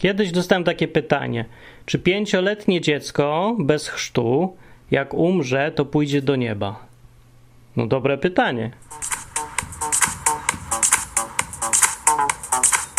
[0.00, 1.44] Kiedyś dostałem takie pytanie:
[1.86, 4.56] czy pięcioletnie dziecko bez chrztu,
[4.90, 6.86] jak umrze, to pójdzie do nieba?
[7.76, 8.70] No, dobre pytanie.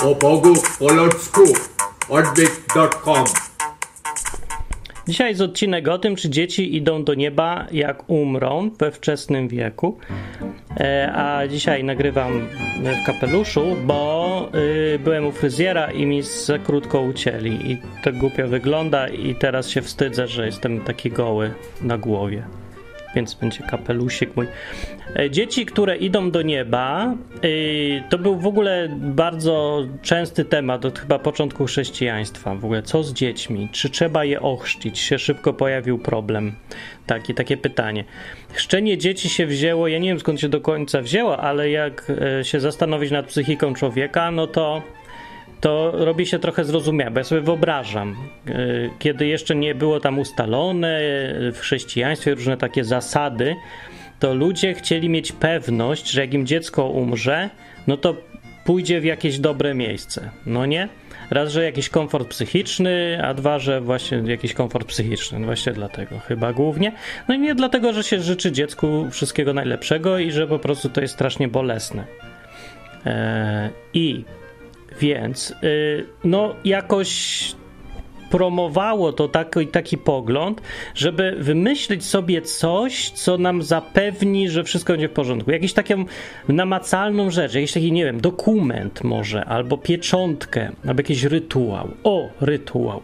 [0.04, 1.42] O Bogu po ludzku
[2.10, 3.26] odwyk.com
[5.08, 9.98] Dzisiaj jest odcinek o tym, czy dzieci idą do nieba, jak umrą we wczesnym wieku.
[10.80, 12.48] E, a dzisiaj nagrywam
[12.84, 14.50] w kapeluszu, bo
[14.96, 17.72] y, byłem u fryzjera i mi za krótko ucięli.
[17.72, 22.61] I to głupio wygląda, i teraz się wstydzę, że jestem taki goły na głowie
[23.16, 24.48] więc będzie kapelusik mój.
[25.16, 31.00] E, dzieci, które idą do nieba, y, to był w ogóle bardzo częsty temat od
[31.00, 32.56] chyba początku chrześcijaństwa.
[32.56, 33.70] W ogóle co z dziećmi?
[33.72, 35.00] Czy trzeba je ochrzcić?
[35.00, 36.56] Się szybko pojawił problem.
[37.06, 38.04] Taki, takie pytanie.
[38.54, 42.44] Chrzczenie dzieci się wzięło, ja nie wiem skąd się do końca wzięło, ale jak e,
[42.44, 44.82] się zastanowić nad psychiką człowieka, no to
[45.62, 48.16] to robi się trochę zrozumiałe, ja sobie wyobrażam,
[48.48, 48.54] e,
[49.00, 51.00] kiedy jeszcze nie było tam ustalone
[51.54, 53.56] w chrześcijaństwie różne takie zasady,
[54.20, 57.50] to ludzie chcieli mieć pewność, że jak im dziecko umrze,
[57.88, 58.16] no to
[58.66, 60.30] pójdzie w jakieś dobre miejsce.
[60.46, 60.90] No nie?
[61.32, 65.40] Raz, że jakiś komfort psychiczny, a dwa, że właśnie jakiś komfort psychiczny.
[65.40, 66.92] No właśnie dlatego chyba głównie.
[67.28, 71.02] No i nie dlatego, że się życzy dziecku wszystkiego najlepszego i że po prostu to
[71.02, 72.06] jest strasznie bolesne.
[73.06, 74.26] Eee, I
[75.00, 77.56] więc, yy, no, jakoś
[78.32, 80.62] promowało to taki, taki pogląd,
[80.96, 85.52] żeby wymyślić sobie coś, co nam zapewni, że wszystko będzie w porządku.
[85.52, 86.06] Jakiś taką
[86.48, 91.90] namacalną rzecz, jakiś taki, nie wiem, dokument może, albo pieczątkę, albo jakiś rytuał.
[92.04, 93.02] O, rytuał.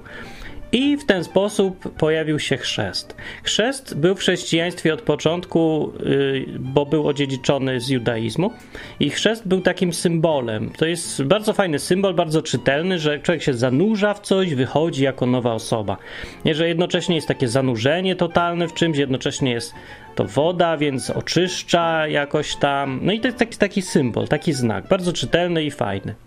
[0.72, 3.16] I w ten sposób pojawił się chrzest.
[3.44, 8.52] Chrzest był w chrześcijaństwie od początku, y, bo był odziedziczony z judaizmu,
[9.00, 10.70] i chrzest był takim symbolem.
[10.78, 15.26] To jest bardzo fajny symbol, bardzo czytelny, że człowiek się zanurza w coś, wychodzi jako
[15.26, 15.98] nowa osoba.
[16.46, 19.74] Nie, że jednocześnie jest takie zanurzenie totalne w czymś, jednocześnie jest
[20.16, 23.00] to woda, więc oczyszcza jakoś tam.
[23.04, 26.27] No i to jest taki, taki symbol, taki znak, bardzo czytelny i fajny.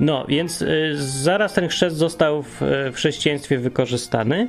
[0.00, 4.48] No, więc y, zaraz ten chrzest został w, w, chrześcijaństwie wykorzystany.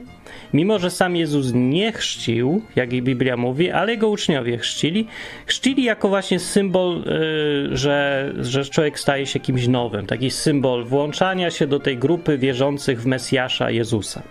[0.53, 5.07] Mimo, że sam Jezus nie chrzcił, jak i Biblia mówi, ale jego uczniowie chrzcili.
[5.45, 10.05] Chrzcili jako właśnie symbol, y, że, że człowiek staje się kimś nowym.
[10.05, 14.21] Taki symbol włączania się do tej grupy wierzących w Mesjasza Jezusa.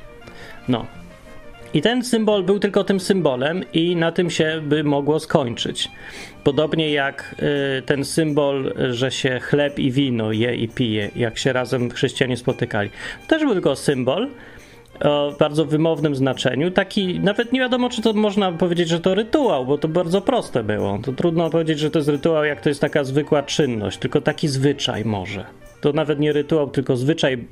[0.69, 0.87] No,
[1.75, 5.91] i ten symbol był tylko tym symbolem, i na tym się by mogło skończyć.
[6.45, 7.35] Podobnie jak
[7.79, 12.37] y, ten symbol, że się chleb i wino je i pije, jak się razem chrześcijanie
[12.37, 12.91] spotykali.
[13.29, 14.29] Też był tylko symbol
[15.01, 16.71] o bardzo wymownym znaczeniu.
[16.71, 20.65] Taki, nawet nie wiadomo, czy to można powiedzieć, że to rytuał, bo to bardzo proste
[20.65, 20.99] było.
[21.05, 24.49] To trudno powiedzieć, że to jest rytuał, jak to jest taka zwykła czynność, tylko taki
[24.49, 27.45] zwyczaj może to nawet nie rytuał, tylko zwyczaj,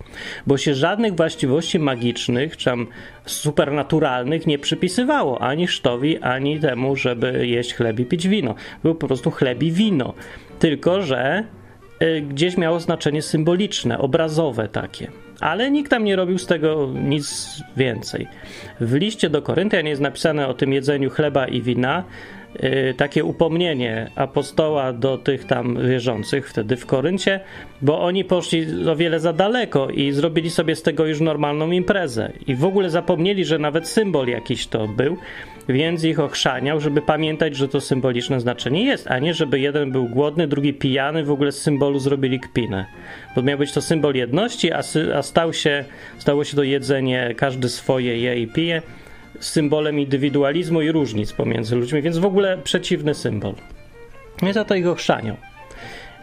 [0.46, 2.86] bo się żadnych właściwości magicznych, czy tam
[3.26, 8.54] supernaturalnych nie przypisywało ani sztowi, ani temu, żeby jeść chleb i pić wino.
[8.82, 10.14] Był po prostu chleb i wino.
[10.58, 11.44] Tylko, że
[12.02, 15.10] y, gdzieś miało znaczenie symboliczne, obrazowe takie.
[15.40, 18.28] Ale nikt tam nie robił z tego nic więcej.
[18.80, 22.04] W liście do Koryntian jest napisane o tym jedzeniu chleba i wina,
[22.96, 27.40] takie upomnienie apostoła do tych tam wierzących wtedy w Koryncie,
[27.82, 32.32] bo oni poszli o wiele za daleko i zrobili sobie z tego już normalną imprezę.
[32.46, 35.16] I w ogóle zapomnieli, że nawet symbol jakiś to był,
[35.68, 40.08] więc ich ochrzaniał, żeby pamiętać, że to symboliczne znaczenie jest, a nie żeby jeden był
[40.08, 42.86] głodny, drugi pijany, w ogóle z symbolu zrobili kpinę.
[43.36, 44.82] Bo miał być to symbol jedności, a,
[45.14, 45.84] a stał się,
[46.18, 48.82] stało się to jedzenie, każdy swoje je i pije
[49.42, 53.54] symbolem indywidualizmu i różnic pomiędzy ludźmi, więc w ogóle przeciwny symbol.
[54.42, 55.36] Więc za to ich ochrzanią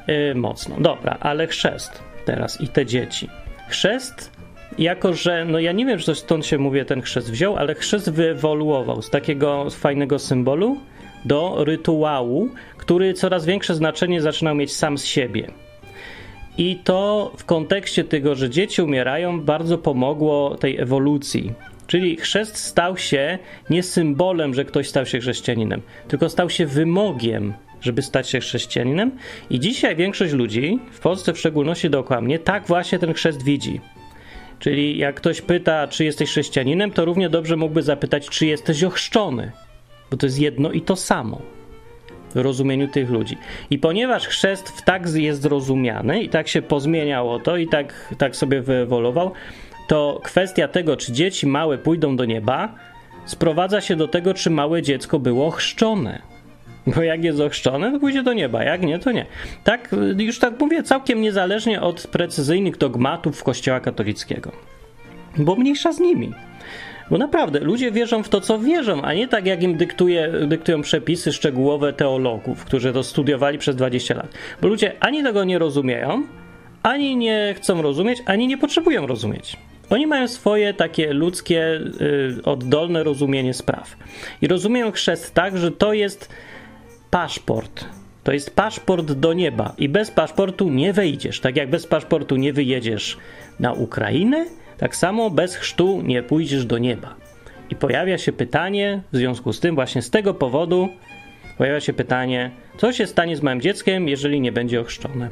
[0.07, 0.75] yy, mocno.
[0.79, 3.29] Dobra, ale chrzest teraz i te dzieci.
[3.69, 4.31] Chrzest,
[4.77, 8.11] jako że, no ja nie wiem, czy stąd się mówię, ten chrzest wziął, ale chrzest
[8.11, 10.77] wyewoluował z takiego fajnego symbolu
[11.25, 15.51] do rytuału, który coraz większe znaczenie zaczynał mieć sam z siebie.
[16.57, 21.53] I to w kontekście tego, że dzieci umierają, bardzo pomogło tej ewolucji
[21.89, 23.39] Czyli chrzest stał się
[23.69, 29.11] nie symbolem, że ktoś stał się chrześcijaninem, tylko stał się wymogiem, żeby stać się chrześcijaninem.
[29.49, 33.81] I dzisiaj większość ludzi, w Polsce w szczególności dookoła mnie, tak właśnie ten chrzest widzi.
[34.59, 39.51] Czyli jak ktoś pyta, czy jesteś chrześcijaninem, to równie dobrze mógłby zapytać, czy jesteś ochrzczony,
[40.11, 41.41] bo to jest jedno i to samo
[42.35, 43.37] w rozumieniu tych ludzi.
[43.69, 48.35] I ponieważ chrzest w tak jest zrozumiany i tak się pozmieniało to i tak, tak
[48.35, 49.31] sobie wyewoluował,
[49.89, 52.75] to kwestia tego, czy dzieci małe pójdą do nieba,
[53.25, 56.21] sprowadza się do tego, czy małe dziecko było chrzczone.
[56.95, 59.25] Bo jak jest ochrzczone, to pójdzie do nieba, jak nie, to nie.
[59.63, 64.51] Tak, już tak mówię, całkiem niezależnie od precyzyjnych dogmatów Kościoła katolickiego.
[65.37, 66.33] Bo mniejsza z nimi.
[67.11, 70.81] Bo naprawdę, ludzie wierzą w to, co wierzą, a nie tak, jak im dyktuje, dyktują
[70.81, 74.33] przepisy szczegółowe teologów, którzy to studiowali przez 20 lat.
[74.61, 76.23] Bo ludzie ani tego nie rozumieją,
[76.83, 79.57] ani nie chcą rozumieć, ani nie potrzebują rozumieć.
[79.89, 83.95] Oni mają swoje takie ludzkie, y, oddolne rozumienie spraw.
[84.41, 86.29] I rozumieją chrzest tak, że to jest
[87.09, 87.85] paszport.
[88.23, 89.73] To jest paszport do nieba.
[89.77, 91.39] I bez paszportu nie wejdziesz.
[91.39, 93.17] Tak jak bez paszportu nie wyjedziesz
[93.59, 94.45] na Ukrainę,
[94.77, 97.15] tak samo bez chrztu nie pójdziesz do nieba.
[97.69, 100.89] I pojawia się pytanie, w związku z tym, właśnie z tego powodu,
[101.57, 105.29] pojawia się pytanie, co się stanie z małym dzieckiem, jeżeli nie będzie ochrzczone?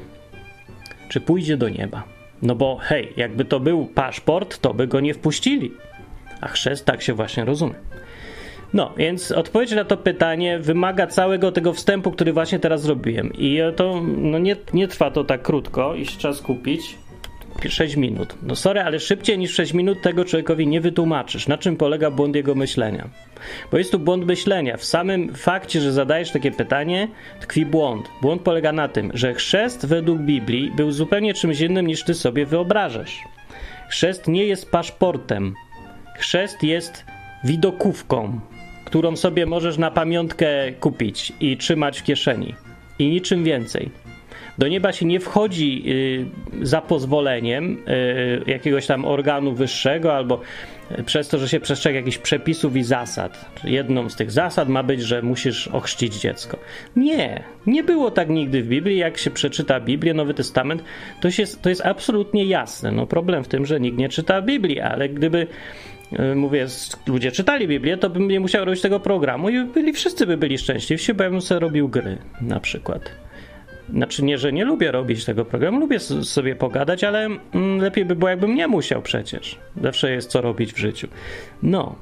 [1.10, 2.17] Czy pójdzie do nieba?
[2.42, 5.72] No bo hej, jakby to był paszport, to by go nie wpuścili.
[6.42, 7.76] A chrzest tak się właśnie rozumie.
[8.74, 13.34] No, więc odpowiedź na to pytanie wymaga całego tego wstępu, który właśnie teraz zrobiłem.
[13.34, 16.98] I to no nie, nie trwa to tak krótko i trzeba skupić.
[17.70, 18.36] 6 minut.
[18.44, 22.36] No sorry, ale szybciej niż 6 minut tego człowiekowi nie wytłumaczysz, na czym polega błąd
[22.36, 23.10] jego myślenia.
[23.72, 24.78] Bo jest tu błąd myślenia.
[24.78, 27.08] W samym fakcie, że zadajesz takie pytanie,
[27.40, 28.10] tkwi błąd.
[28.22, 32.46] Błąd polega na tym, że chrzest według Biblii był zupełnie czymś innym niż ty sobie
[32.46, 33.24] wyobrażasz.
[33.90, 35.54] Chrzest nie jest paszportem.
[36.18, 37.06] Chrzest jest
[37.44, 38.40] widokówką,
[38.86, 42.56] którą sobie możesz na pamiątkę kupić i trzymać w kieszeni.
[43.00, 44.07] I niczym więcej.
[44.58, 45.84] Do nieba się nie wchodzi
[46.62, 47.78] y, za pozwoleniem
[48.48, 50.42] y, jakiegoś tam organu wyższego albo
[51.06, 53.46] przez to, że się przestrzega jakichś przepisów i zasad.
[53.64, 56.58] Jedną z tych zasad ma być, że musisz ochrzcić dziecko.
[56.96, 58.98] Nie, nie było tak nigdy w Biblii.
[58.98, 60.84] Jak się przeczyta Biblię, Nowy Testament,
[61.22, 62.92] to, się, to jest absolutnie jasne.
[62.92, 65.48] No problem w tym, że nikt nie czyta Biblii, ale gdyby
[66.20, 66.66] y, mówię,
[67.08, 70.58] ludzie czytali Biblię, to bym nie musiał robić tego programu i byli, wszyscy by byli
[70.58, 73.27] szczęśliwsi, bo ja bym sobie robił gry na przykład.
[73.90, 78.16] Znaczy nie, że nie lubię robić tego programu, lubię sobie pogadać, ale mm, lepiej by
[78.16, 79.58] było, jakbym nie musiał przecież.
[79.82, 81.08] Zawsze jest co robić w życiu.
[81.64, 81.96] No,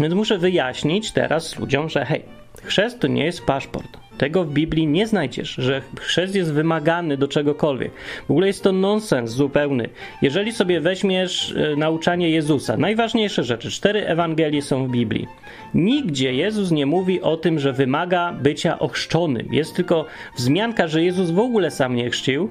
[0.00, 2.22] więc muszę wyjaśnić teraz ludziom, że hej,
[2.62, 4.05] chrzest to nie jest paszport.
[4.18, 7.92] Tego w Biblii nie znajdziesz, że chrzest jest wymagany do czegokolwiek.
[8.26, 9.88] W ogóle jest to nonsens zupełny.
[10.22, 15.28] Jeżeli sobie weźmiesz e, nauczanie Jezusa, najważniejsze rzeczy, cztery Ewangelie są w Biblii.
[15.74, 19.48] Nigdzie Jezus nie mówi o tym, że wymaga bycia ochrzczonym.
[19.52, 22.50] Jest tylko wzmianka, że Jezus w ogóle sam nie chrzcił,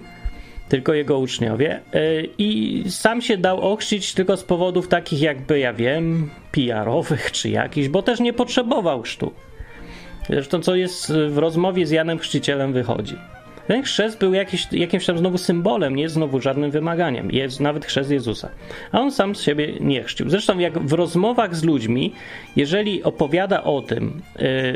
[0.70, 1.80] tylko jego uczniowie.
[1.94, 2.02] E,
[2.38, 7.88] I sam się dał ochrzcić tylko z powodów takich, jakby ja wiem, PR-owych czy jakichś,
[7.88, 9.32] bo też nie potrzebował chrztu.
[10.30, 13.16] Zresztą, co jest w rozmowie z Janem Chrzcicielem wychodzi.
[13.68, 17.32] Ten chrzest był jakiś, jakimś tam znowu symbolem, nie znowu żadnym wymaganiem.
[17.32, 18.50] Jest nawet chrzest Jezusa.
[18.92, 20.30] A on sam z siebie nie chrzcił.
[20.30, 22.14] Zresztą, jak w rozmowach z ludźmi,
[22.56, 24.22] jeżeli opowiada o tym,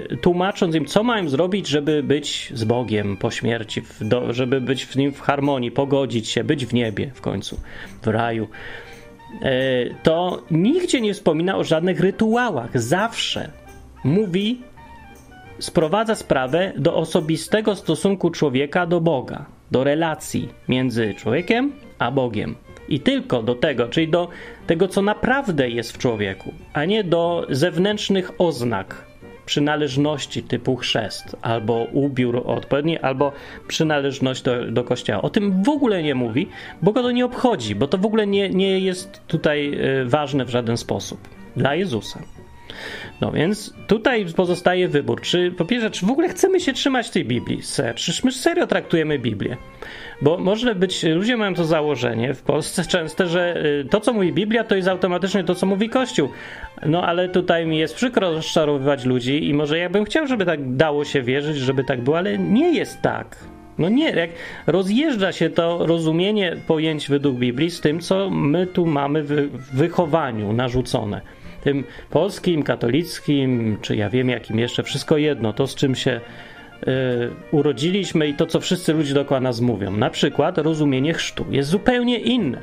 [0.09, 4.85] yy, tłumacząc im, co mają zrobić, żeby być z Bogiem po śmierci, do, żeby być
[4.85, 7.59] w nim w harmonii, pogodzić się, być w niebie w końcu,
[8.01, 8.47] w raju,
[9.41, 9.49] yy,
[10.03, 12.81] to nigdzie nie wspomina o żadnych rytuałach.
[12.81, 13.51] Zawsze
[14.03, 14.61] mówi
[15.59, 22.55] sprowadza sprawę do osobistego stosunku człowieka do Boga, do relacji między człowiekiem a Bogiem.
[22.89, 24.29] I tylko do tego, czyli do
[24.67, 29.09] tego, co naprawdę jest w człowieku, a nie do zewnętrznych oznak
[29.45, 33.31] przynależności typu chrzest, albo ubiór odpowiedni, albo
[33.67, 35.21] przynależność do, do kościoła.
[35.21, 36.47] O tym w ogóle nie mówi,
[36.81, 40.45] bo go to nie obchodzi, bo to w ogóle nie, nie jest tutaj e, ważne
[40.45, 41.19] w żaden sposób
[41.55, 42.19] dla Jezusa.
[43.21, 47.25] No więc tutaj pozostaje wybór, czy po pierwsze, czy w ogóle chcemy się trzymać tej
[47.25, 47.61] Biblii,
[47.95, 49.57] czy my serio traktujemy Biblię.
[50.21, 54.33] Bo może być, ludzie mają to założenie w Polsce częste, że y, to, co mówi
[54.33, 56.29] Biblia, to jest automatycznie to, co mówi Kościół.
[56.85, 60.75] No ale tutaj mi jest przykro rozczarowywać ludzi i może ja bym chciał, żeby tak
[60.75, 63.37] dało się wierzyć, żeby tak było, ale nie jest tak.
[63.77, 64.29] No nie, jak
[64.67, 70.53] rozjeżdża się to rozumienie pojęć według Biblii z tym, co my tu mamy w wychowaniu
[70.53, 71.21] narzucone
[71.63, 76.21] tym polskim, katolickim, czy ja wiem jakim jeszcze, wszystko jedno, to z czym się
[76.83, 76.87] y,
[77.51, 79.91] urodziliśmy i to, co wszyscy ludzie dookoła nas mówią.
[79.91, 82.61] Na przykład rozumienie chrztu jest zupełnie inne.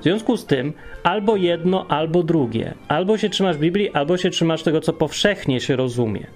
[0.00, 0.72] W związku z tym
[1.02, 2.74] albo jedno, albo drugie.
[2.88, 6.26] Albo się trzymasz Biblii, albo się trzymasz tego, co powszechnie się rozumie.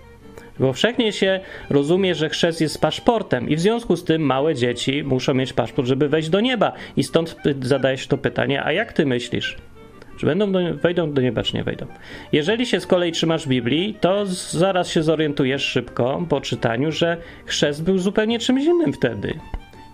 [0.59, 5.35] Powszechnie się rozumie, że chrzest jest paszportem i w związku z tym małe dzieci muszą
[5.35, 6.73] mieć paszport, żeby wejść do nieba.
[6.97, 9.57] I stąd zadaje się to pytanie, a jak ty myślisz?
[10.19, 11.87] Czy będą do, wejdą do nieba, czy nie wejdą.
[12.33, 17.83] Jeżeli się z kolei trzymasz Biblii, to zaraz się zorientujesz szybko po czytaniu, że chrzest
[17.83, 19.35] był zupełnie czymś innym wtedy.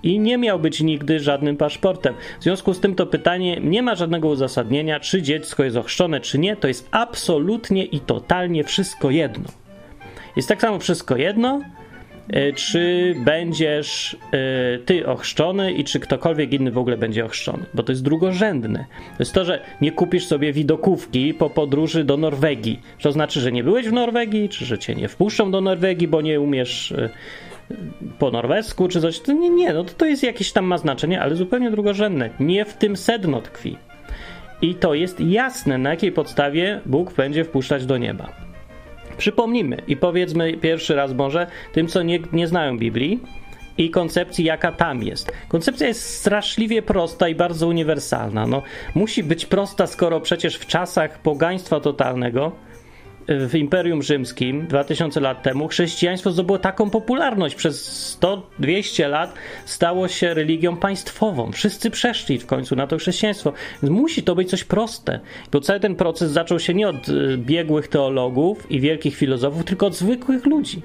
[0.03, 2.15] I nie miał być nigdy żadnym paszportem.
[2.41, 6.39] W związku z tym to pytanie nie ma żadnego uzasadnienia, czy dziecko jest ochrzczone, czy
[6.39, 6.57] nie.
[6.57, 9.45] To jest absolutnie i totalnie wszystko jedno.
[10.37, 11.61] Jest tak samo wszystko jedno,
[12.55, 17.93] czy będziesz e, ty ochrzczony i czy ktokolwiek inny w ogóle będzie ochrzczony, bo to
[17.93, 18.85] jest drugorzędne.
[18.89, 22.81] To jest to, że nie kupisz sobie widokówki po podróży do Norwegii.
[23.03, 26.21] To znaczy, że nie byłeś w Norwegii, czy że cię nie wpuszczą do Norwegii, bo
[26.21, 27.09] nie umiesz e,
[28.19, 29.21] po norwesku, czy coś.
[29.21, 32.31] To nie, nie, no to, to jest jakieś tam ma znaczenie, ale zupełnie drugorzędne.
[32.41, 33.77] Nie w tym sedno tkwi.
[34.63, 38.54] I to jest jasne, na jakiej podstawie Bóg będzie wpuszczać do nieba.
[39.19, 43.21] Przypomnijmy i powiedzmy pierwszy raz może tym, co nie, nie znają Biblii
[43.79, 45.33] i koncepcji, jaka tam jest.
[45.49, 48.47] Koncepcja jest straszliwie prosta i bardzo uniwersalna.
[48.47, 48.63] No,
[48.95, 52.53] musi być prosta, skoro przecież w czasach pogaństwa totalnego
[53.29, 57.55] w Imperium Rzymskim 2000 lat temu chrześcijaństwo zdobyło taką popularność.
[57.55, 58.19] Przez
[58.61, 61.53] 100-200 lat stało się religią państwową.
[61.53, 63.53] Wszyscy przeszli w końcu na to chrześcijaństwo.
[63.83, 65.21] Więc musi to być coś proste.
[65.53, 69.87] Bo cały ten proces zaczął się nie od y, biegłych teologów i wielkich filozofów, tylko
[69.87, 70.83] od zwykłych ludzi.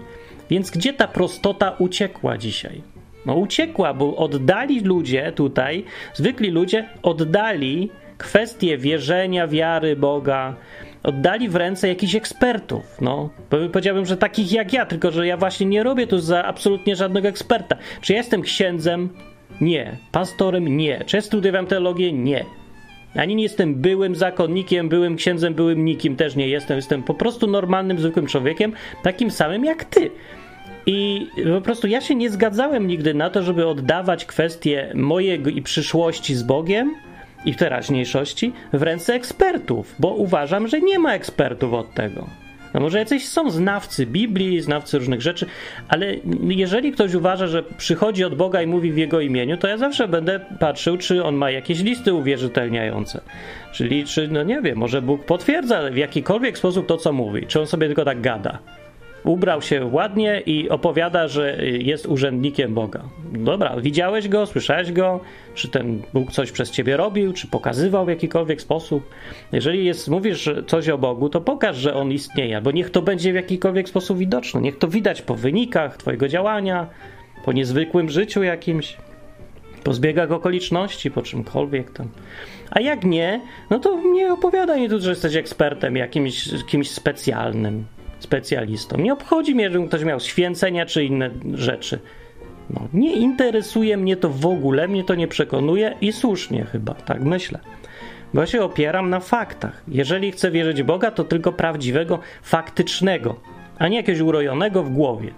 [0.49, 2.81] Więc gdzie ta prostota uciekła dzisiaj?
[3.25, 10.55] No uciekła, bo oddali ludzie tutaj, zwykli ludzie oddali kwestie wierzenia, wiary Boga,
[11.03, 12.97] oddali w ręce jakichś ekspertów.
[13.01, 16.95] No, powiedziałbym, że takich jak ja, tylko że ja właśnie nie robię tu za absolutnie
[16.95, 17.75] żadnego eksperta.
[18.01, 19.09] Czy jestem księdzem?
[19.61, 19.97] Nie.
[20.11, 20.77] Pastorem?
[20.77, 21.03] Nie.
[21.05, 22.13] Czy studiowałem teologię?
[22.13, 22.45] Nie.
[23.15, 26.75] Ani nie jestem byłym zakonnikiem, byłym księdzem, byłym nikim, też nie jestem.
[26.75, 30.11] Jestem po prostu normalnym, zwykłym człowiekiem, takim samym jak ty.
[30.85, 35.61] I po prostu ja się nie zgadzałem nigdy na to, żeby oddawać kwestie mojego i
[35.61, 36.95] przyszłości z Bogiem
[37.45, 42.27] i teraźniejszości w ręce ekspertów, bo uważam, że nie ma ekspertów od tego.
[42.73, 45.45] No może jacyś są znawcy Biblii, znawcy różnych rzeczy,
[45.87, 49.77] ale jeżeli ktoś uważa, że przychodzi od Boga i mówi w Jego imieniu, to ja
[49.77, 53.21] zawsze będę patrzył, czy on ma jakieś listy uwierzytelniające.
[53.71, 57.59] Czyli, czy, no nie wiem, może Bóg potwierdza w jakikolwiek sposób to, co mówi, czy
[57.59, 58.59] on sobie tylko tak gada
[59.23, 63.03] ubrał się ładnie i opowiada, że jest urzędnikiem Boga.
[63.31, 65.19] Dobra, widziałeś go, słyszałeś go,
[65.55, 69.09] czy ten Bóg coś przez ciebie robił, czy pokazywał w jakikolwiek sposób.
[69.51, 73.31] Jeżeli jest, mówisz coś o Bogu, to pokaż, że on istnieje, bo niech to będzie
[73.31, 74.61] w jakikolwiek sposób widoczne.
[74.61, 76.87] Niech to widać po wynikach twojego działania,
[77.45, 78.97] po niezwykłym życiu jakimś,
[79.83, 82.07] po zbiegach okoliczności, po czymkolwiek tam.
[82.71, 87.85] A jak nie, no to nie opowiadaj mi tu, że jesteś ekspertem jakimś kimś specjalnym
[88.29, 88.97] specjalistą.
[88.97, 91.99] Nie obchodzi mnie, że ktoś miał święcenia czy inne rzeczy.
[92.69, 97.21] No, nie interesuje mnie to w ogóle, mnie to nie przekonuje i słusznie chyba, tak
[97.21, 97.59] myślę.
[98.33, 99.83] Bo ja się opieram na faktach.
[99.87, 103.35] Jeżeli chcę wierzyć Boga, to tylko prawdziwego, faktycznego,
[103.77, 105.33] a nie jakiegoś urojonego w głowie,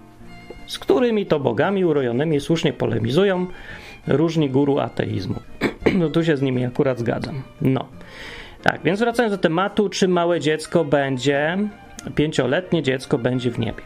[0.66, 3.46] z którymi to bogami urojonymi słusznie polemizują
[4.06, 5.40] różni guru ateizmu.
[5.98, 7.42] No tu się z nimi akurat zgadzam.
[7.60, 7.88] No.
[8.62, 11.58] Tak, więc wracając do tematu, czy małe dziecko będzie
[12.14, 13.82] pięcioletnie dziecko będzie w niebie.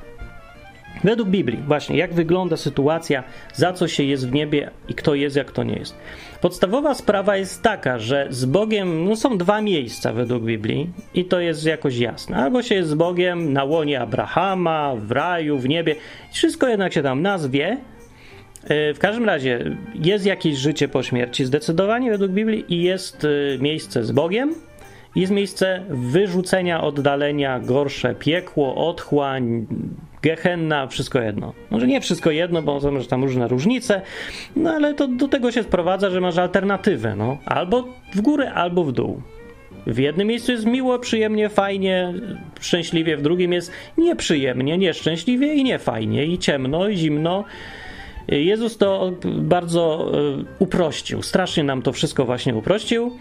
[1.05, 5.37] Według Biblii, właśnie, jak wygląda sytuacja, za co się jest w niebie i kto jest,
[5.37, 5.97] jak to nie jest.
[6.41, 11.41] Podstawowa sprawa jest taka, że z Bogiem no są dwa miejsca według Biblii i to
[11.41, 12.37] jest jakoś jasne.
[12.37, 15.97] Albo się jest z Bogiem na łonie Abrahama, w raju, w niebie,
[16.33, 17.79] wszystko jednak się tam nazwie.
[18.65, 23.59] E, w każdym razie jest jakieś życie po śmierci, zdecydowanie według Biblii, i jest e,
[23.59, 24.55] miejsce z Bogiem,
[25.17, 29.67] jest miejsce wyrzucenia, oddalenia, gorsze piekło, otchłań,
[30.23, 31.53] gehenna, wszystko jedno.
[31.71, 34.03] Może nie wszystko jedno, bo są tam różne różnice,
[34.57, 37.39] no ale to do tego się sprowadza, że masz alternatywę, no.
[37.45, 39.23] Albo w górę, albo w dół.
[39.87, 42.15] W jednym miejscu jest miło, przyjemnie, fajnie,
[42.61, 47.45] szczęśliwie, w drugim jest nieprzyjemnie, nieszczęśliwie i niefajnie, i ciemno, i zimno.
[48.29, 53.17] Jezus to bardzo e, uprościł, strasznie nam to wszystko właśnie uprościł.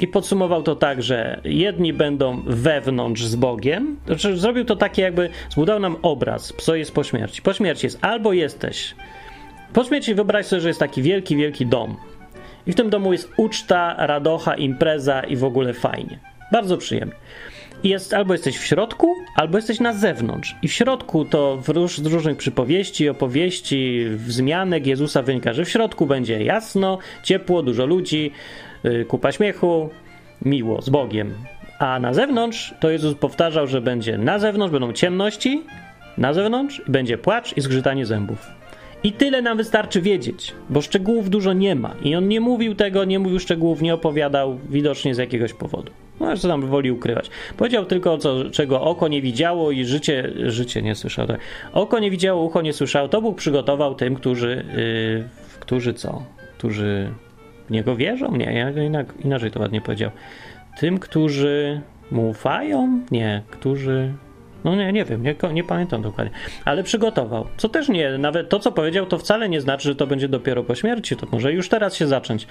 [0.00, 5.30] I podsumował to tak, że jedni będą wewnątrz z Bogiem, znaczy zrobił to takie jakby,
[5.50, 7.42] zbudował nam obraz, co jest po śmierci.
[7.42, 8.94] Po śmierci jest albo jesteś,
[9.72, 11.96] po śmierci wyobraź sobie, że jest taki wielki, wielki dom.
[12.66, 16.18] I w tym domu jest uczta, radocha, impreza i w ogóle fajnie.
[16.52, 17.14] Bardzo przyjemnie.
[17.82, 20.56] I jest, albo jesteś w środku, albo jesteś na zewnątrz.
[20.62, 25.68] I w środku to w róż, z różnych przypowieści, opowieści, wzmianek Jezusa wynika, że w
[25.68, 28.32] środku będzie jasno, ciepło, dużo ludzi,
[29.08, 29.90] kupa śmiechu,
[30.44, 31.34] miło, z Bogiem.
[31.78, 35.62] A na zewnątrz to Jezus powtarzał, że będzie na zewnątrz będą ciemności,
[36.18, 38.46] na zewnątrz będzie płacz i zgrzytanie zębów.
[39.04, 41.94] I tyle nam wystarczy wiedzieć, bo szczegółów dużo nie ma.
[42.02, 45.92] I on nie mówił tego, nie mówił szczegółów, nie opowiadał, widocznie z jakiegoś powodu.
[46.20, 47.30] No, co tam woli ukrywać.
[47.56, 51.28] Powiedział tylko, co, czego oko nie widziało i życie, życie nie słyszało.
[51.28, 51.40] Tak.
[51.72, 53.08] Oko nie widziało, ucho nie słyszało.
[53.08, 55.28] To Bóg przygotował tym, którzy, yy,
[55.60, 56.22] którzy co?
[56.58, 57.10] Którzy
[57.70, 58.36] niego wierzą?
[58.36, 58.70] Nie, ja
[59.24, 60.10] inaczej to ładnie powiedział.
[60.78, 61.80] Tym, którzy
[62.10, 63.00] mu ufają?
[63.10, 64.12] Nie, którzy
[64.64, 66.32] No nie, nie wiem, nie, nie pamiętam dokładnie.
[66.64, 67.46] Ale przygotował.
[67.56, 70.64] Co też nie, nawet to, co powiedział, to wcale nie znaczy, że to będzie dopiero
[70.64, 71.16] po śmierci.
[71.16, 72.46] To może już teraz się zacząć.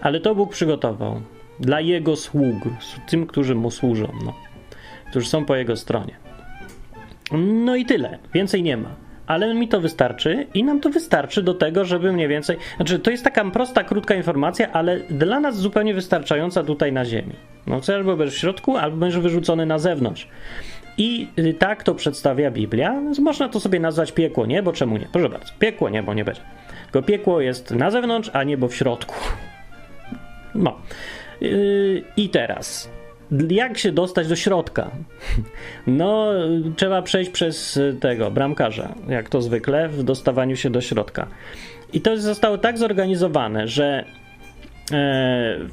[0.00, 1.20] Ale to Bóg przygotował.
[1.60, 2.56] Dla Jego sług.
[3.08, 4.12] Tym, którzy Mu służą.
[4.24, 4.34] No.
[5.10, 6.16] Którzy są po Jego stronie.
[7.64, 8.18] No i tyle.
[8.34, 12.28] Więcej nie ma ale mi to wystarczy i nam to wystarczy do tego, żeby mniej
[12.28, 12.56] więcej.
[12.76, 17.32] Znaczy, to jest taka prosta, krótka informacja, ale dla nas zupełnie wystarczająca tutaj na Ziemi.
[17.66, 20.28] No, co albo będziesz w środku, albo będziesz wyrzucony na zewnątrz.
[20.98, 23.00] I y, tak to przedstawia Biblia.
[23.20, 24.62] Można to sobie nazwać piekło, nie?
[24.62, 25.06] Bo czemu nie?
[25.12, 26.40] Proszę bardzo, piekło nie, bo nie będzie.
[26.84, 29.14] Tylko piekło jest na zewnątrz, a niebo w środku.
[30.54, 30.76] No.
[31.40, 32.90] Yy, I teraz
[33.50, 34.90] jak się dostać do środka?
[35.86, 36.32] No,
[36.76, 41.26] trzeba przejść przez tego bramkarza, jak to zwykle w dostawaniu się do środka.
[41.92, 44.04] I to zostało tak zorganizowane, że e,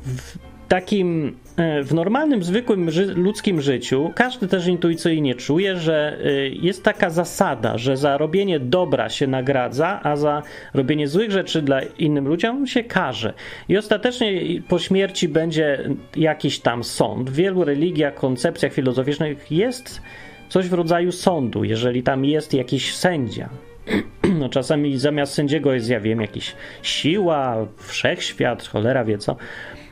[0.06, 6.48] w takim e, w normalnym, zwykłym ży ludzkim życiu każdy też intuicyjnie czuje, że e,
[6.48, 11.82] jest taka zasada, że za robienie dobra się nagradza, a za robienie złych rzeczy dla
[11.82, 13.34] innym ludziom się karze.
[13.70, 17.30] I ostatecznie po śmierci będzie jakiś tam sąd.
[17.30, 20.02] W wielu religiach, koncepcjach filozoficznych jest
[20.50, 23.50] coś w rodzaju sądu, jeżeli tam jest jakiś sędzia.
[24.40, 29.36] No, czasami zamiast sędziego jest, ja wiem, jakiś siła, wszechświat, cholera wie co.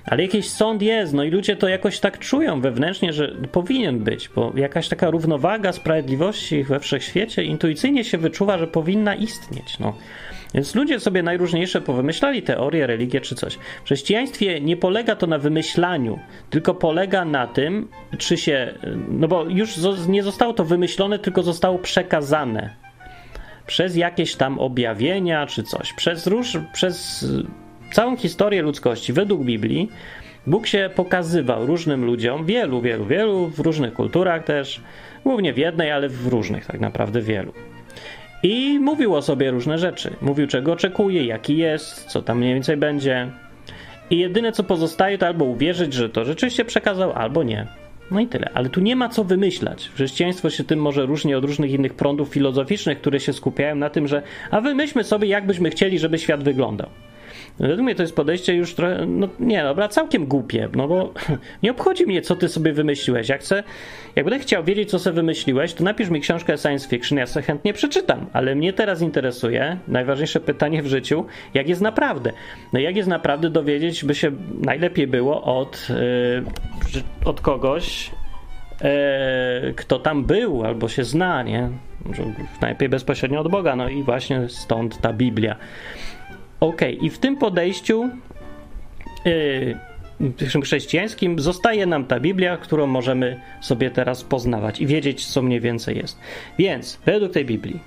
[0.09, 4.29] Ale jakiś sąd jest, no i ludzie to jakoś tak czują wewnętrznie, że powinien być,
[4.29, 9.79] bo jakaś taka równowaga sprawiedliwości we wszechświecie intuicyjnie się wyczuwa, że powinna istnieć.
[9.79, 9.93] No.
[10.53, 13.55] Więc ludzie sobie najróżniejsze powymyślali teorie, religie czy coś.
[13.55, 17.87] W chrześcijaństwie nie polega to na wymyślaniu, tylko polega na tym,
[18.17, 18.73] czy się.
[19.09, 22.75] No bo już nie zostało to wymyślone, tylko zostało przekazane
[23.67, 25.93] przez jakieś tam objawienia czy coś.
[25.93, 27.25] Przez róż, przez
[27.91, 29.89] całą historię ludzkości według Biblii
[30.47, 34.81] Bóg się pokazywał różnym ludziom, wielu, wielu, wielu, w różnych kulturach też,
[35.23, 37.53] głównie w jednej, ale w różnych tak naprawdę wielu.
[38.43, 40.15] I mówił o sobie różne rzeczy.
[40.21, 43.29] Mówił, czego oczekuje, jaki jest, co tam mniej więcej będzie.
[44.09, 47.67] I jedyne, co pozostaje, to albo uwierzyć, że to rzeczywiście przekazał, albo nie.
[48.11, 48.49] No i tyle.
[48.53, 49.89] Ale tu nie ma co wymyślać.
[49.93, 54.07] Chrześcijaństwo się tym może różni od różnych innych prądów filozoficznych, które się skupiają na tym,
[54.07, 54.21] że
[54.51, 56.89] a wymyślmy sobie, jak byśmy chcieli, żeby świat wyglądał.
[57.59, 61.13] Według mnie to jest podejście już trochę, no nie dobra, całkiem głupie, no bo
[61.63, 63.29] nie obchodzi mnie, co ty sobie wymyśliłeś.
[63.29, 63.63] Jak, chcę,
[64.15, 67.45] jak będę chciał wiedzieć, co sobie wymyśliłeś, to napisz mi książkę science fiction, ja sobie
[67.45, 72.31] chętnie przeczytam, ale mnie teraz interesuje, najważniejsze pytanie w życiu, jak jest naprawdę.
[72.73, 78.11] No jak jest naprawdę dowiedzieć, by się najlepiej było od, yy, od kogoś,
[78.81, 81.69] yy, kto tam był albo się zna, nie?
[82.61, 85.55] Najlepiej bezpośrednio od Boga, no i właśnie stąd ta Biblia.
[86.59, 88.09] Ok, i w tym podejściu
[89.25, 95.59] yy, chrześcijańskim zostaje nam ta Biblia, którą możemy sobie teraz poznawać i wiedzieć, co mniej
[95.59, 96.19] więcej jest.
[96.57, 97.79] Więc według tej Biblii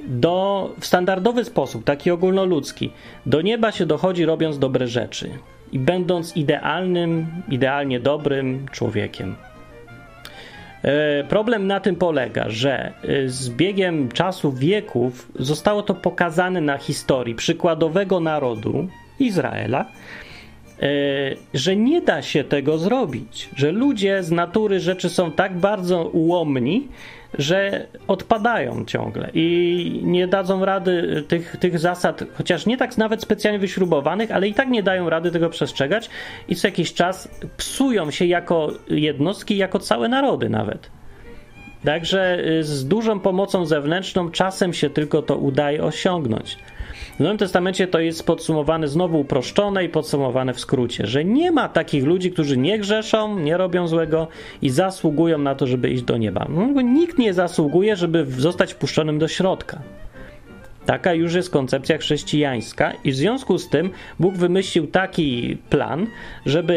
[0.00, 2.90] do, w standardowy sposób, taki ogólnoludzki,
[3.26, 5.30] do nieba się dochodzi robiąc dobre rzeczy
[5.72, 9.36] i będąc idealnym, idealnie dobrym człowiekiem.
[10.86, 16.78] E, problem na tym polega, że e, z biegiem czasu wieków zostało to pokazane na
[16.78, 19.84] historii przykładowego narodu Izraela,
[20.80, 20.88] e,
[21.54, 26.88] że nie da się tego zrobić, że ludzie z natury rzeczy są tak bardzo ułomni,
[27.38, 33.58] że odpadają ciągle i nie dadzą rady tych, tych zasad, chociaż nie tak nawet specjalnie
[33.58, 36.10] wyśrubowanych, ale i tak nie dają rady tego przestrzegać
[36.48, 40.90] i co jakiś czas psują się jako jednostki, jako całe narody nawet.
[41.84, 46.58] Także y, z dużą pomocą zewnętrzną czasem się tylko to udaje osiągnąć.
[47.16, 51.68] W Nowym Testamencie to jest podsumowane znowu uproszczone i podsumowane w skrócie, że nie ma
[51.68, 54.28] takich ludzi, którzy nie grzeszą, nie robią złego
[54.62, 56.46] i zasługują na to, żeby iść do nieba.
[56.48, 59.82] No, nikt nie zasługuje, żeby zostać wpuszczonym do środka.
[60.86, 66.06] Taka już jest koncepcja chrześcijańska, i w związku z tym Bóg wymyślił taki plan,
[66.46, 66.74] żeby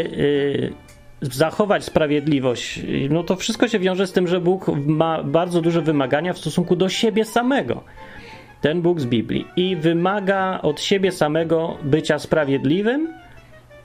[1.21, 2.79] yy, zachować sprawiedliwość.
[3.09, 6.75] No to wszystko się wiąże z tym, że Bóg ma bardzo duże wymagania w stosunku
[6.75, 7.83] do siebie samego
[8.61, 13.13] ten Bóg z Biblii i wymaga od siebie samego bycia sprawiedliwym,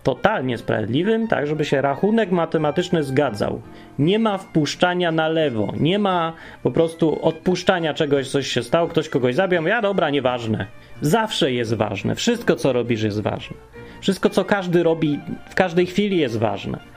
[0.02, 3.62] totalnie sprawiedliwym, tak, żeby się rachunek matematyczny zgadzał.
[3.98, 6.32] Nie ma wpuszczania na lewo, nie ma
[6.62, 10.66] po prostu odpuszczania czegoś, coś się stało, ktoś kogoś zabił, ja dobra, nieważne.
[11.00, 13.56] Zawsze jest ważne, wszystko co robisz jest ważne.
[14.00, 16.93] Wszystko co każdy robi w każdej chwili jest ważne.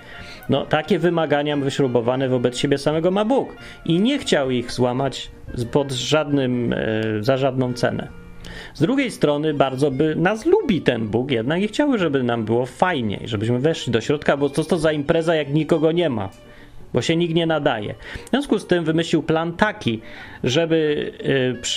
[0.49, 3.55] No, takie wymagania wyśrubowane wobec siebie samego ma Bóg
[3.85, 5.31] i nie chciał ich złamać
[5.71, 6.77] pod żadnym, e,
[7.19, 8.07] za żadną cenę.
[8.73, 12.65] Z drugiej strony bardzo by nas lubi ten Bóg jednak i chciałby, żeby nam było
[12.65, 16.29] fajniej, żebyśmy weszli do środka, bo co to za impreza, jak nikogo nie ma.
[16.93, 17.95] bo się nikt nie nadaje.
[18.25, 20.01] W związku z tym wymyślił plan taki,
[20.43, 21.11] żeby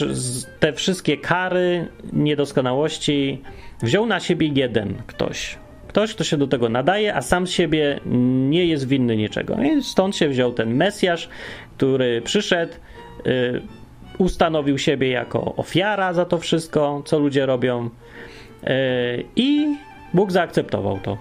[0.01, 3.43] y, te wszystkie kary, niedoskonałości
[3.83, 5.59] wziął na siebie jeden ktoś.
[5.91, 8.01] Ktoś, kto się do tego nadaje, a sam siebie
[8.49, 9.57] nie jest winny niczego.
[9.63, 11.29] I stąd się wziął ten Mesjasz,
[11.77, 12.73] który przyszedł,
[13.27, 13.63] y,
[14.19, 19.77] ustanowił siebie jako ofiara za to wszystko, co ludzie robią, y, i
[20.15, 21.19] Bóg zaakceptował to.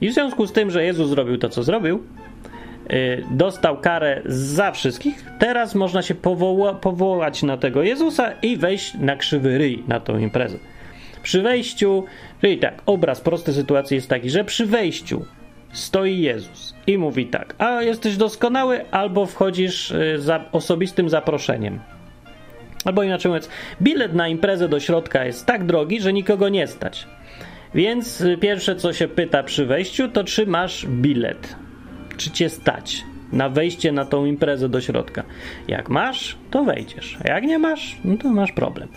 [0.00, 2.02] I w związku z tym, że Jezus zrobił to, co zrobił,
[2.92, 8.94] y, dostał karę za wszystkich, teraz można się powoła, powołać na tego Jezusa i wejść
[8.94, 10.58] na krzywy ryj na tą imprezę.
[11.28, 12.04] Przy wejściu,
[12.40, 15.24] czyli tak, obraz prosty sytuacji jest taki, że przy wejściu
[15.72, 21.80] stoi Jezus i mówi tak, a jesteś doskonały, albo wchodzisz y, za osobistym zaproszeniem.
[22.84, 23.48] Albo inaczej mówiąc,
[23.82, 27.06] bilet na imprezę do środka jest tak drogi, że nikogo nie stać.
[27.74, 31.56] Więc y, pierwsze co się pyta przy wejściu, to czy masz bilet?
[32.16, 35.22] Czy cię stać na wejście na tą imprezę do środka?
[35.68, 37.18] Jak masz, to wejdziesz.
[37.24, 38.88] A jak nie masz, no to masz problem.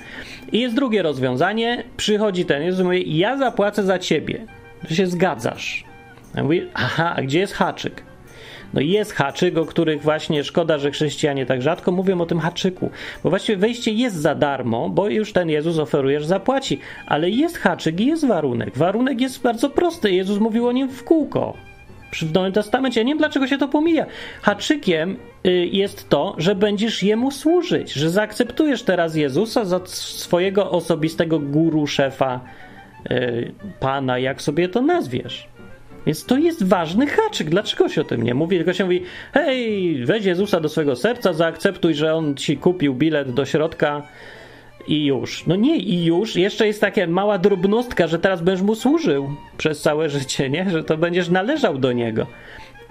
[0.51, 1.83] I jest drugie rozwiązanie.
[1.97, 4.45] Przychodzi ten Jezus mówi, ja zapłacę za ciebie.
[4.87, 5.83] Ty się zgadzasz.
[6.35, 8.03] Ja mówię, aha, a gdzie jest haczyk?
[8.73, 12.89] No jest haczyk, o których właśnie szkoda, że chrześcijanie tak rzadko mówią o tym haczyku.
[13.23, 16.79] Bo właściwie wejście jest za darmo, bo już ten Jezus oferuje, że zapłaci.
[17.05, 18.77] Ale jest haczyk i jest warunek.
[18.77, 20.11] Warunek jest bardzo prosty.
[20.11, 21.53] Jezus mówił o nim w kółko.
[22.11, 22.99] W Nowym Testamencie.
[22.99, 24.05] Ja nie wiem, dlaczego się to pomija.
[24.41, 31.39] Haczykiem y, jest to, że będziesz jemu służyć, że zaakceptujesz teraz Jezusa za swojego osobistego
[31.39, 32.39] guru, szefa,
[33.11, 35.47] y, pana, jak sobie to nazwiesz.
[36.05, 37.49] Więc to jest ważny haczyk.
[37.49, 38.57] Dlaczego się o tym nie mówi?
[38.57, 43.33] Tylko się mówi, hej, weź Jezusa do swojego serca, zaakceptuj, że on ci kupił bilet
[43.33, 44.01] do środka
[44.87, 45.47] i już.
[45.47, 46.35] No nie, i już.
[46.35, 50.69] Jeszcze jest taka mała drobnostka, że teraz będziesz mu służył przez całe życie, nie?
[50.69, 52.27] Że to będziesz należał do niego.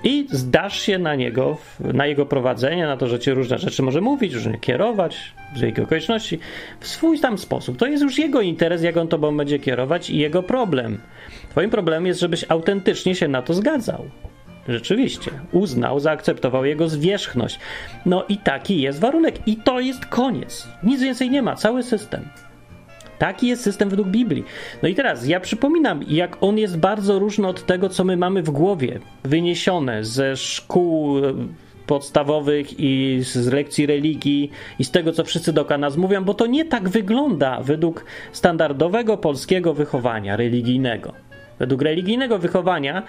[0.05, 4.01] I zdasz się na niego, na jego prowadzenie, na to, że ci różne rzeczy może
[4.01, 6.39] mówić, różnie kierować, z jego okoliczności,
[6.81, 7.77] w swój tam sposób.
[7.77, 11.01] To jest już jego interes, jak on tobą będzie kierować i jego problem.
[11.51, 14.05] Twoim problemem jest, żebyś autentycznie się na to zgadzał.
[14.71, 17.59] Rzeczywiście, uznał, zaakceptował jego zwierzchność.
[18.07, 20.69] No i taki jest warunek, i to jest koniec.
[20.83, 22.25] Nic więcej nie ma, cały system.
[23.19, 24.45] Taki jest system według Biblii.
[24.83, 28.43] No i teraz ja przypominam, jak on jest bardzo różny od tego, co my mamy
[28.43, 31.33] w głowie, wyniesione ze szkół e,
[31.87, 36.47] podstawowych i z lekcji religii i z tego, co wszyscy do nas mówią, bo to
[36.47, 41.13] nie tak wygląda według standardowego polskiego wychowania religijnego.
[41.59, 43.03] Według religijnego wychowania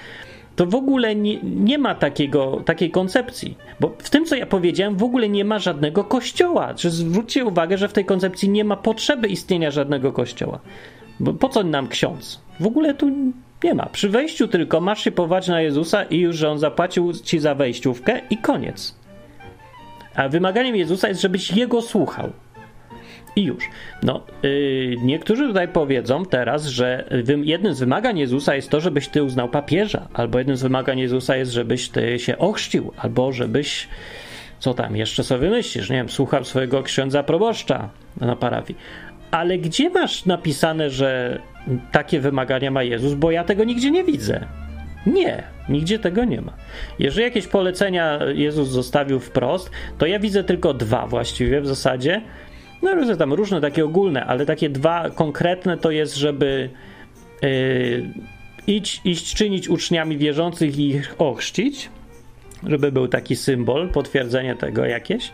[0.62, 3.58] to w ogóle nie, nie, ma takiego, takiej koncepcji.
[3.80, 6.74] Bo w tym, co ja powiedziałem, w ogóle nie ma żadnego kościoła.
[6.74, 10.60] Czy zwróćcie uwagę, że w tej koncepcji nie ma potrzeby istnienia żadnego kościoła.
[11.20, 12.42] Bo po co nam ksiądz?
[12.60, 13.12] W ogóle tu
[13.64, 13.86] nie ma.
[13.86, 17.56] Przy wejściu tylko masz się powołać na Jezusa i już, że on zapłacił ci za
[17.56, 18.96] wejściówkę i koniec.
[20.16, 22.30] A wymaganiem Jezusa jest, żebyś Jego słuchał.
[23.36, 23.64] I już.
[24.04, 27.10] No, yy, niektórzy tutaj powiedzą teraz, że
[27.44, 31.36] jednym z wymagań Jezusa jest to, żebyś ty uznał papieża, albo jednym z wymagań Jezusa
[31.36, 33.88] jest, żebyś ty się ochrzcił, albo żebyś
[34.62, 37.90] co tam jeszcze sobie myślisz, nie wiem, słuchał swojego księdza proboszcza
[38.22, 38.80] na parafii.
[39.32, 41.40] Ale gdzie masz napisane, że
[41.92, 43.14] takie wymagania ma Jezus?
[43.14, 44.46] Bo ja tego nigdzie nie widzę.
[45.06, 46.54] Nie, nigdzie tego nie ma.
[47.00, 52.22] Jeżeli jakieś polecenia Jezus zostawił wprost, to ja widzę tylko dwa właściwie w zasadzie.
[52.82, 56.70] No różne tam różne takie ogólne, ale takie dwa konkretne to jest, żeby
[57.42, 58.10] yy,
[58.68, 61.90] iść, iść czynić uczniami wierzących i ich ochrzcić,
[62.68, 65.32] żeby był taki symbol, potwierdzenie tego jakieś.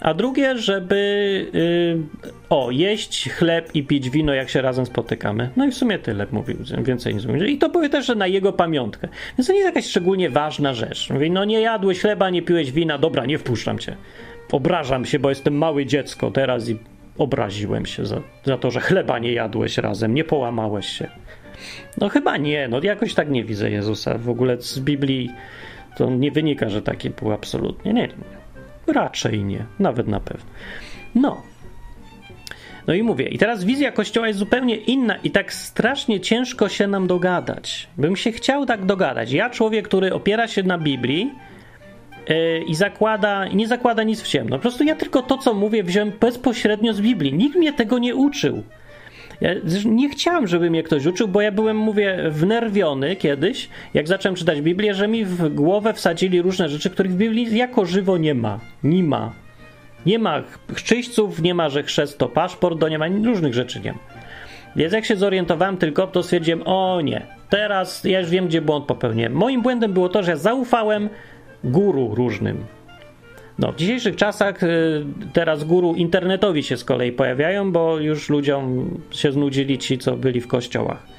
[0.00, 5.50] A drugie, żeby yy, o, jeść chleb i pić wino, jak się razem spotykamy.
[5.56, 7.44] No i w sumie tyle mówił, więcej nie mówił.
[7.44, 9.08] I to powie też, na jego pamiątkę.
[9.38, 11.10] Więc to nie jest jakaś szczególnie ważna rzecz.
[11.10, 13.96] Mówi, no nie jadłeś chleba, nie piłeś wina, dobra, nie wpuszczam cię
[14.52, 16.78] obrażam się, bo jestem małe dziecko teraz i
[17.18, 21.08] obraziłem się za, za to, że chleba nie jadłeś razem, nie połamałeś się.
[22.00, 24.18] No chyba nie, no jakoś tak nie widzę Jezusa.
[24.18, 25.30] W ogóle z Biblii
[25.96, 27.92] to nie wynika, że taki był absolutnie.
[27.92, 28.94] Nie, nie.
[28.94, 30.50] Raczej nie, nawet na pewno.
[31.14, 31.42] No.
[32.86, 36.86] No i mówię, i teraz wizja Kościoła jest zupełnie inna i tak strasznie ciężko się
[36.86, 37.88] nam dogadać.
[37.96, 39.32] Bym się chciał tak dogadać.
[39.32, 41.30] Ja, człowiek, który opiera się na Biblii,
[42.66, 44.56] i zakłada, nie zakłada nic w ciemno.
[44.56, 47.34] Po prostu ja tylko to, co mówię, wziąłem bezpośrednio z Biblii.
[47.34, 48.62] Nikt mnie tego nie uczył.
[49.40, 49.50] Ja
[49.84, 54.60] nie chciałem, żeby mnie ktoś uczył, bo ja byłem, mówię, wnerwiony kiedyś, jak zacząłem czytać
[54.60, 58.60] Biblię, że mi w głowę wsadzili różne rzeczy, których w Biblii jako żywo nie ma.
[58.84, 59.32] Nie ma.
[60.06, 60.42] Nie ma
[60.74, 63.98] chrzczyśców, nie ma, że chrzest to paszport, do nie ma, różnych rzeczy nie ma.
[64.76, 68.84] Więc jak się zorientowałem tylko, to stwierdziłem, o nie, teraz ja już wiem, gdzie błąd
[68.84, 69.32] popełniłem.
[69.32, 71.08] Moim błędem było to, że ja zaufałem
[71.64, 72.64] guru różnym.
[73.58, 78.90] No, w dzisiejszych czasach y, teraz guru internetowi się z kolei pojawiają, bo już ludziom
[79.10, 81.18] się znudzili ci, co byli w kościołach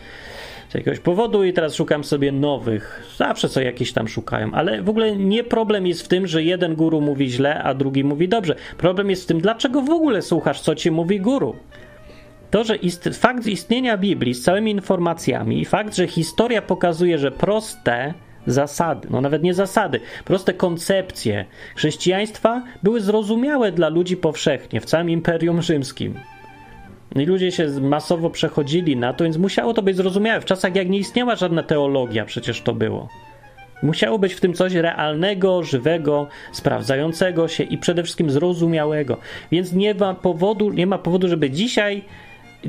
[0.69, 3.13] z jakiegoś powodu i teraz szukam sobie nowych.
[3.17, 6.75] Zawsze co jakieś tam szukają, ale w ogóle nie problem jest w tym, że jeden
[6.75, 8.55] guru mówi źle, a drugi mówi dobrze.
[8.77, 11.55] Problem jest w tym, dlaczego w ogóle słuchasz, co ci mówi guru.
[12.51, 17.31] To, że ist fakt istnienia Biblii z całymi informacjami i fakt, że historia pokazuje, że
[17.31, 18.13] proste
[18.47, 25.09] zasady, no nawet nie zasady, proste koncepcje chrześcijaństwa były zrozumiałe dla ludzi powszechnie w całym
[25.09, 26.19] Imperium Rzymskim.
[27.15, 30.41] I ludzie się masowo przechodzili na to, więc musiało to być zrozumiałe.
[30.41, 33.09] W czasach, jak nie istniała żadna teologia, przecież to było.
[33.83, 39.17] Musiało być w tym coś realnego, żywego, sprawdzającego się i przede wszystkim zrozumiałego.
[39.51, 42.03] Więc nie ma powodu, nie ma powodu żeby dzisiaj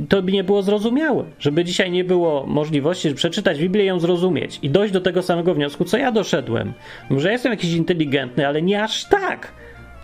[0.09, 4.01] to by nie było zrozumiałe, żeby dzisiaj nie było możliwości żeby przeczytać Biblię i ją
[4.01, 6.73] zrozumieć i dojść do tego samego wniosku, co ja doszedłem.
[7.11, 9.53] Może ja jestem jakiś inteligentny, ale nie aż tak.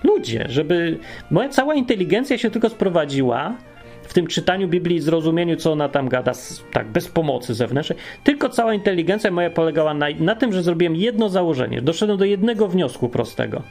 [0.05, 0.99] Ludzie, żeby
[1.31, 3.57] moja cała inteligencja się tylko sprowadziła
[4.03, 6.33] w tym czytaniu Biblii i zrozumieniu, co ona tam gada,
[6.73, 7.99] tak bez pomocy zewnętrznej.
[8.25, 11.83] Tylko cała inteligencja moja polegała na, na tym, że zrobiłem jedno założenie.
[11.83, 13.63] Doszedłem do jednego wniosku prostego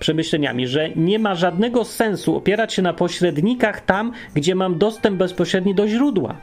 [0.00, 5.74] przemyśleniami, że nie ma żadnego sensu opierać się na pośrednikach tam, gdzie mam dostęp bezpośredni
[5.74, 6.36] do źródła.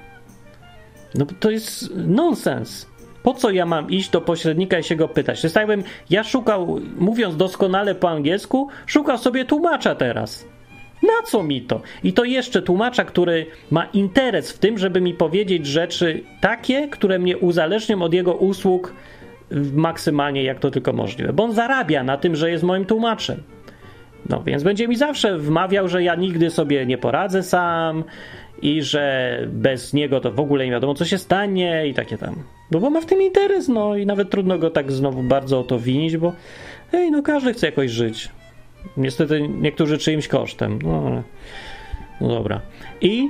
[1.15, 2.87] No to jest nonsens.
[3.23, 5.41] Po co ja mam iść do pośrednika i się go pytać?
[5.41, 5.67] To jest tak,
[6.09, 10.45] ja szukał, mówiąc doskonale po angielsku, szukał sobie tłumacza teraz.
[11.03, 11.81] Na co mi to?
[12.03, 17.19] I to jeszcze tłumacza, który ma interes w tym, żeby mi powiedzieć rzeczy takie, które
[17.19, 18.93] mnie uzależnią od jego usług
[19.73, 21.33] maksymalnie jak to tylko możliwe.
[21.33, 23.43] Bo on zarabia na tym, że jest moim tłumaczem.
[24.29, 28.03] No więc będzie mi zawsze wmawiał, że ja nigdy sobie nie poradzę sam
[28.61, 32.35] i że bez niego to w ogóle nie wiadomo, co się stanie i takie tam.
[32.71, 35.63] No bo ma w tym interes, no i nawet trudno go tak znowu bardzo o
[35.63, 36.33] to winić, bo
[36.91, 38.29] hej, no każdy chce jakoś żyć.
[38.97, 40.79] Niestety niektórzy czyimś kosztem.
[40.83, 41.23] No,
[42.21, 42.61] no dobra.
[43.01, 43.29] I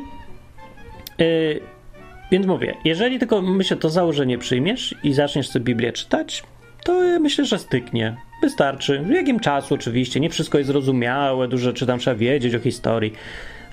[1.18, 1.62] yy,
[2.32, 6.44] więc mówię, jeżeli tylko myślę, to założenie przyjmiesz i zaczniesz sobie Biblię czytać,
[6.84, 8.18] to myślę, że styknie.
[8.42, 9.00] Wystarczy.
[9.00, 13.14] W jakim czasu oczywiście, nie wszystko jest zrozumiałe, dużo rzeczy tam trzeba wiedzieć o historii,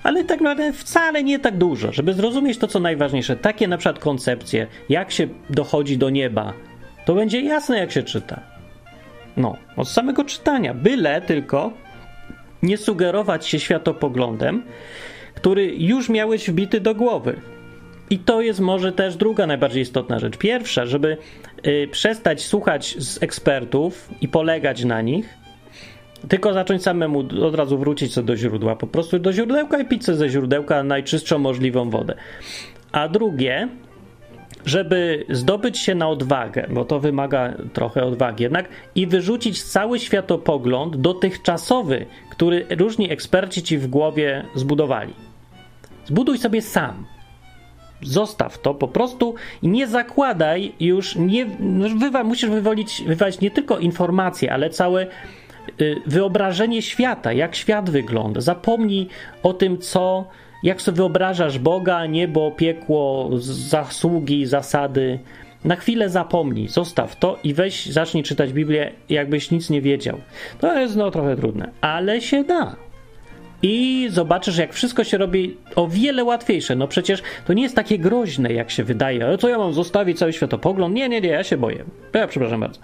[0.03, 3.35] ale tak naprawdę wcale nie tak dużo, żeby zrozumieć to, co najważniejsze.
[3.35, 6.53] Takie na przykład koncepcje, jak się dochodzi do nieba,
[7.05, 8.39] to będzie jasne, jak się czyta.
[9.37, 10.73] No, od samego czytania.
[10.73, 11.71] Byle tylko
[12.63, 14.63] nie sugerować się światopoglądem,
[15.35, 17.41] który już miałeś wbity do głowy.
[18.09, 20.37] I to jest może też druga najbardziej istotna rzecz.
[20.37, 21.17] Pierwsza, żeby
[21.67, 25.37] y, przestać słuchać z ekspertów i polegać na nich,
[26.29, 28.75] tylko zacząć samemu od razu wrócić co do źródła.
[28.75, 32.15] Po prostu do źródełka i pizzę ze źródełka najczystszą możliwą wodę.
[32.91, 33.67] A drugie,
[34.65, 40.97] żeby zdobyć się na odwagę, bo to wymaga trochę odwagi jednak, i wyrzucić cały światopogląd
[40.97, 45.13] dotychczasowy, który różni eksperci ci w głowie zbudowali.
[46.05, 47.05] Zbuduj sobie sam.
[48.01, 53.51] Zostaw to po prostu i nie zakładaj już, nie, no, wywa, musisz wywolić, wywalić nie
[53.51, 55.07] tylko informacje, ale całe
[55.81, 58.41] y, wyobrażenie świata, jak świat wygląda.
[58.41, 59.07] Zapomnij
[59.43, 60.27] o tym, co
[60.63, 65.19] jak sobie wyobrażasz Boga, niebo, piekło, zasługi, zasady,
[65.65, 70.17] na chwilę zapomnij, zostaw to i weź, zacznij czytać Biblię, jakbyś nic nie wiedział.
[70.59, 72.75] To jest no trochę trudne, ale się da.
[73.61, 76.75] I zobaczysz, jak wszystko się robi o wiele łatwiejsze.
[76.75, 79.25] No przecież to nie jest takie groźne, jak się wydaje.
[79.25, 80.95] Ale co ja mam zostawić cały światopogląd?
[80.95, 81.83] Nie, nie, nie, ja się boję.
[82.13, 82.79] Ja przepraszam bardzo.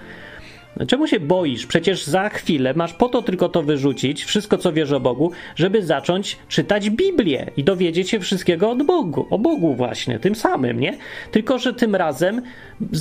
[0.88, 1.66] Czemu się boisz?
[1.66, 5.86] Przecież za chwilę masz po to tylko to wyrzucić, wszystko co wiesz o Bogu, żeby
[5.86, 10.98] zacząć czytać Biblię i dowiedzieć się wszystkiego od Bogu, o Bogu właśnie, tym samym, nie?
[11.32, 12.42] Tylko, że tym razem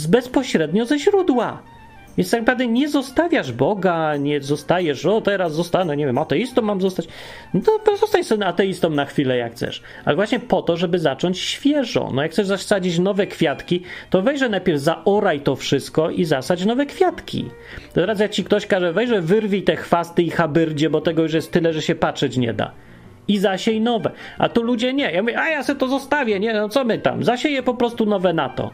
[0.08, 1.62] bezpośrednio ze źródła.
[2.20, 6.80] Więc tak naprawdę nie zostawiasz Boga, nie zostajesz, o teraz zostanę, nie wiem, ateistą mam
[6.80, 7.08] zostać.
[7.54, 9.82] No to zostań sobie ateistą na chwilę, jak chcesz.
[10.04, 12.10] Ale właśnie po to, żeby zacząć świeżo.
[12.14, 16.86] No jak chcesz zasadzić nowe kwiatki, to weźże najpierw zaoraj to wszystko i zasadź nowe
[16.86, 17.50] kwiatki.
[17.88, 21.32] To teraz jak ci ktoś każe, weźże wyrwij te chwasty i habyrdzie, bo tego już
[21.32, 22.72] jest tyle, że się patrzeć nie da
[23.28, 24.10] i zasiej nowe.
[24.38, 25.12] A tu ludzie nie.
[25.12, 26.52] Ja mówię, a ja sobie to zostawię, nie?
[26.52, 27.24] No co my tam?
[27.24, 28.70] Zasieję po prostu nowe na to.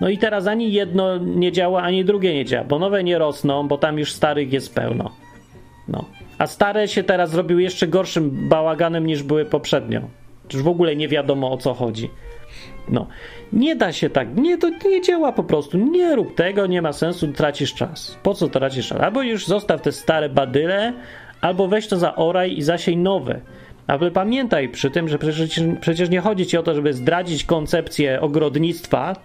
[0.00, 3.68] No i teraz ani jedno nie działa, ani drugie nie działa, bo nowe nie rosną,
[3.68, 5.10] bo tam już starych jest pełno.
[5.88, 6.04] No.
[6.38, 10.00] A stare się teraz zrobiły jeszcze gorszym bałaganem niż były poprzednio.
[10.52, 12.10] Już w ogóle nie wiadomo o co chodzi.
[12.88, 13.06] No.
[13.52, 15.78] Nie da się tak, nie, to nie działa po prostu.
[15.78, 18.18] Nie rób tego, nie ma sensu, tracisz czas.
[18.22, 19.00] Po co tracisz czas?
[19.00, 20.92] Albo już zostaw te stare badyle,
[21.40, 23.40] albo weź to za oraj i zasiej nowe.
[23.86, 28.20] Ale pamiętaj przy tym, że przecież, przecież nie chodzi ci o to, żeby zdradzić koncepcję
[28.20, 29.16] ogrodnictwa,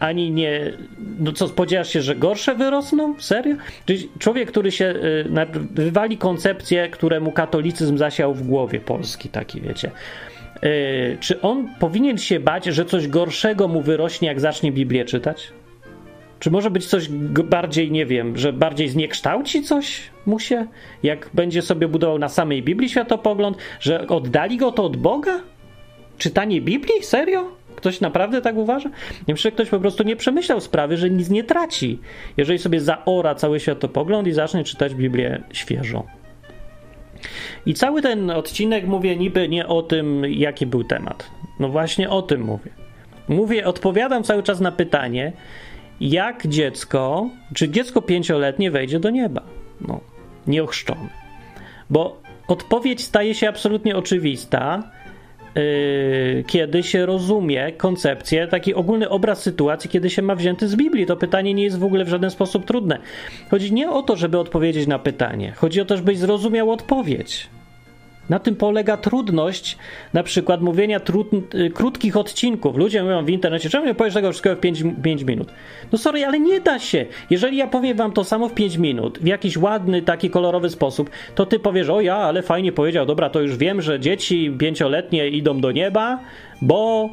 [0.00, 0.72] ani nie.
[1.18, 3.14] No co, spodziewasz się, że gorsze wyrosną?
[3.18, 3.56] Serio?
[3.86, 4.94] Czyli człowiek, który się
[5.34, 9.90] e, wywali koncepcje, któremu katolicyzm zasiał w głowie Polski, taki wiecie.
[10.62, 15.52] E, czy on powinien się bać, że coś gorszego mu wyrośnie, jak zacznie Biblię czytać?
[16.38, 17.08] Czy może być coś
[17.44, 20.66] bardziej, nie wiem, że bardziej zniekształci coś mu się,
[21.02, 25.40] jak będzie sobie budował na samej Biblii światopogląd, że oddali go to od Boga?
[26.18, 27.02] Czytanie Biblii?
[27.02, 27.61] Serio?
[27.82, 28.88] Ktoś naprawdę tak uważa?
[28.88, 31.98] Nie wiem, że ktoś po prostu nie przemyślał sprawy, że nic nie traci,
[32.36, 36.04] jeżeli sobie zaora cały światopogląd i zacznie czytać Biblię świeżo.
[37.66, 41.30] I cały ten odcinek mówię niby nie o tym, jaki był temat.
[41.60, 42.70] No właśnie o tym mówię.
[43.28, 45.32] Mówię, odpowiadam cały czas na pytanie,
[46.00, 49.42] jak dziecko, czy dziecko pięcioletnie wejdzie do nieba.
[49.80, 50.00] No,
[50.46, 51.08] nieochrzczone.
[51.90, 54.82] Bo odpowiedź staje się absolutnie oczywista,
[56.46, 61.06] kiedy się rozumie koncepcję, taki ogólny obraz sytuacji, kiedy się ma wzięty z Biblii.
[61.06, 62.98] To pytanie nie jest w ogóle w żaden sposób trudne.
[63.50, 65.52] Chodzi nie o to, żeby odpowiedzieć na pytanie.
[65.56, 67.48] Chodzi o to, żebyś zrozumiał odpowiedź.
[68.30, 69.78] Na tym polega trudność
[70.12, 72.76] na przykład mówienia trud, y, krótkich odcinków.
[72.76, 75.48] Ludzie mówią w internecie, czemu nie powiesz tego wszystkiego w 5, 5 minut?
[75.92, 77.06] No sorry, ale nie da się.
[77.30, 81.10] Jeżeli ja powiem wam to samo w 5 minut, w jakiś ładny, taki kolorowy sposób,
[81.34, 85.28] to ty powiesz, o ja, ale fajnie powiedział, dobra, to już wiem, że dzieci pięcioletnie
[85.28, 86.18] idą do nieba,
[86.62, 87.10] bo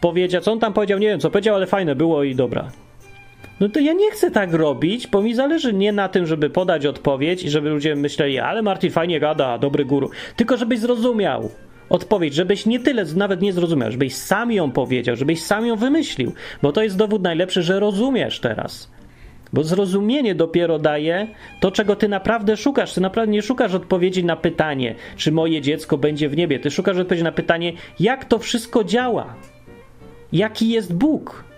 [0.00, 2.83] powiedział, co on tam powiedział, nie wiem co powiedział, ale fajne było i dobra.
[3.64, 6.86] No to ja nie chcę tak robić, bo mi zależy nie na tym, żeby podać
[6.86, 11.50] odpowiedź i żeby ludzie myśleli, ale Martin fajnie gada, dobry guru, tylko żebyś zrozumiał
[11.88, 16.32] odpowiedź, żebyś nie tyle nawet nie zrozumiał, żebyś sam ją powiedział, żebyś sam ją wymyślił,
[16.62, 18.90] bo to jest dowód najlepszy, że rozumiesz teraz.
[19.52, 21.26] Bo zrozumienie dopiero daje
[21.60, 22.94] to, czego ty naprawdę szukasz.
[22.94, 26.58] Ty naprawdę nie szukasz odpowiedzi na pytanie, czy moje dziecko będzie w niebie.
[26.58, 29.34] Ty szukasz odpowiedzi na pytanie, jak to wszystko działa.
[30.32, 31.53] Jaki jest Bóg?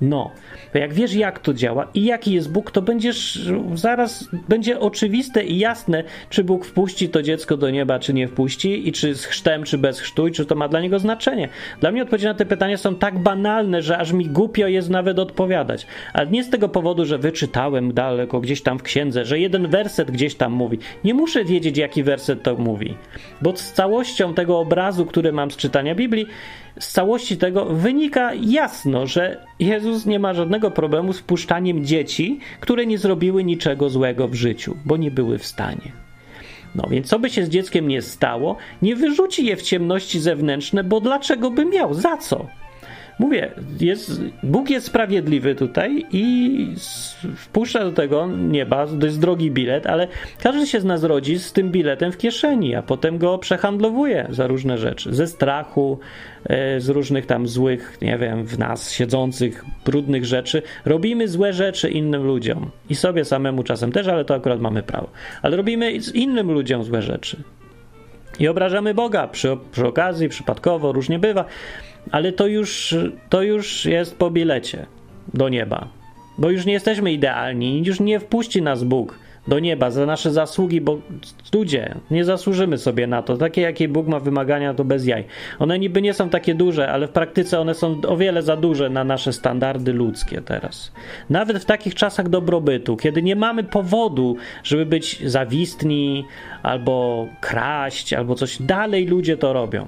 [0.00, 0.30] No,
[0.74, 5.58] jak wiesz, jak to działa i jaki jest Bóg, to będziesz zaraz będzie oczywiste i
[5.58, 9.64] jasne, czy Bóg wpuści to dziecko do nieba, czy nie wpuści, i czy z chrztem,
[9.64, 11.48] czy bez chrztu, i czy to ma dla niego znaczenie.
[11.80, 15.18] Dla mnie odpowiedzi na te pytania są tak banalne, że aż mi głupio jest nawet
[15.18, 15.86] odpowiadać.
[16.12, 20.10] Ale nie z tego powodu, że wyczytałem daleko gdzieś tam w księdze, że jeden werset
[20.10, 20.78] gdzieś tam mówi.
[21.04, 22.94] Nie muszę wiedzieć, jaki werset to mówi,
[23.42, 26.26] bo z całością tego obrazu, który mam z czytania Biblii,
[26.80, 32.86] z całości tego wynika jasno, że Jezus nie ma żadnego problemu z puszczaniem dzieci, które
[32.86, 35.92] nie zrobiły niczego złego w życiu, bo nie były w stanie.
[36.74, 40.84] No więc co by się z dzieckiem nie stało, nie wyrzuci je w ciemności zewnętrzne,
[40.84, 41.94] bo dlaczego by miał?
[41.94, 42.46] Za co?
[43.18, 43.50] Mówię,
[43.80, 46.74] jest, Bóg jest sprawiedliwy tutaj i
[47.36, 50.08] wpuszcza do tego nieba, to jest drogi bilet, ale
[50.42, 54.46] każdy się z nas rodzi z tym biletem w kieszeni, a potem go przehandlowuje za
[54.46, 55.14] różne rzeczy.
[55.14, 55.98] Ze strachu,
[56.44, 60.62] e, z różnych tam złych, nie wiem, w nas siedzących, brudnych rzeczy.
[60.84, 65.10] Robimy złe rzeczy innym ludziom i sobie samemu czasem też, ale to akurat mamy prawo.
[65.42, 67.42] Ale robimy innym ludziom złe rzeczy.
[68.38, 71.44] I obrażamy Boga przy, przy okazji, przypadkowo, różnie bywa
[72.10, 72.96] ale to już,
[73.28, 74.86] to już jest po bilecie
[75.34, 75.88] do nieba.
[76.38, 80.80] Bo już nie jesteśmy idealni, już nie wpuści nas Bóg do nieba za nasze zasługi,
[80.80, 80.98] bo
[81.54, 83.36] ludzie, nie zasłużymy sobie na to.
[83.36, 85.24] Takie, jakie Bóg ma wymagania, to bez jaj.
[85.58, 88.90] One niby nie są takie duże, ale w praktyce one są o wiele za duże
[88.90, 90.92] na nasze standardy ludzkie teraz.
[91.30, 96.24] Nawet w takich czasach dobrobytu, kiedy nie mamy powodu, żeby być zawistni
[96.62, 99.86] albo kraść, albo coś, dalej ludzie to robią.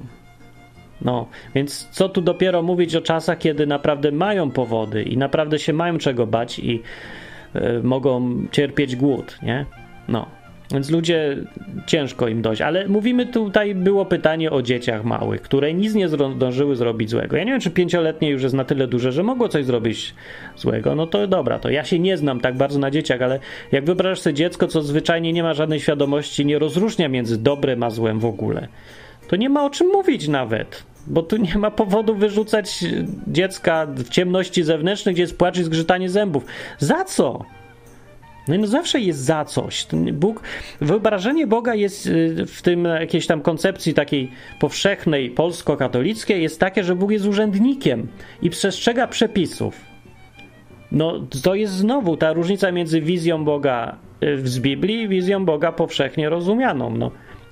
[1.02, 5.72] No, więc co tu dopiero mówić o czasach, kiedy naprawdę mają powody i naprawdę się
[5.72, 6.82] mają czego bać i
[7.56, 9.66] y, mogą cierpieć głód, nie?
[10.08, 10.40] No.
[10.72, 11.36] Więc ludzie
[11.86, 16.76] ciężko im dojść, ale mówimy tutaj, było pytanie o dzieciach małych, które nic nie zdążyły
[16.76, 17.36] zrobić złego.
[17.36, 20.14] Ja nie wiem, czy pięcioletnie już jest na tyle duże, że mogło coś zrobić
[20.56, 20.94] złego.
[20.94, 23.40] No to dobra, to ja się nie znam tak bardzo na dzieciach, ale
[23.72, 27.90] jak wyobrażasz sobie dziecko, co zwyczajnie nie ma żadnej świadomości, nie rozróżnia między dobrem a
[27.90, 28.68] złem w ogóle,
[29.28, 30.89] to nie ma o czym mówić nawet.
[31.06, 32.84] Bo tu nie ma powodu wyrzucać
[33.26, 36.44] dziecka w ciemności zewnętrznej, gdzie jest płacz i zgrzytanie zębów.
[36.78, 37.44] Za co?
[38.48, 39.86] No, no zawsze jest za coś.
[40.12, 40.42] Bóg,
[40.80, 46.94] wyobrażenie Boga jest y, w tym jakiejś tam koncepcji takiej powszechnej polsko-katolickiej jest takie, że
[46.94, 48.08] Bóg jest urzędnikiem
[48.42, 49.80] i przestrzega przepisów.
[50.92, 55.72] No to jest znowu ta różnica między wizją Boga y, z Biblii i wizją Boga
[55.72, 56.96] powszechnie rozumianą.
[56.96, 57.10] No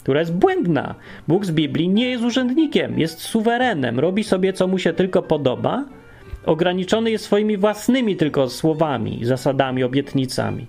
[0.08, 0.94] która jest błędna.
[1.28, 5.84] Bóg z Biblii nie jest urzędnikiem, jest suwerenem, robi sobie co mu się tylko podoba,
[6.46, 10.66] ograniczony jest swoimi własnymi tylko słowami, zasadami, obietnicami.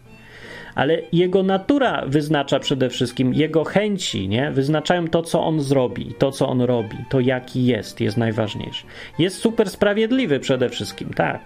[0.76, 4.52] ale jego natura wyznacza przede wszystkim, jego chęci, nie?
[4.52, 8.86] Wyznaczają to, co on zrobi, to, co on robi, to jaki jest, jest najważniejsze.
[9.20, 11.40] Jest super sprawiedliwy przede wszystkim, tak.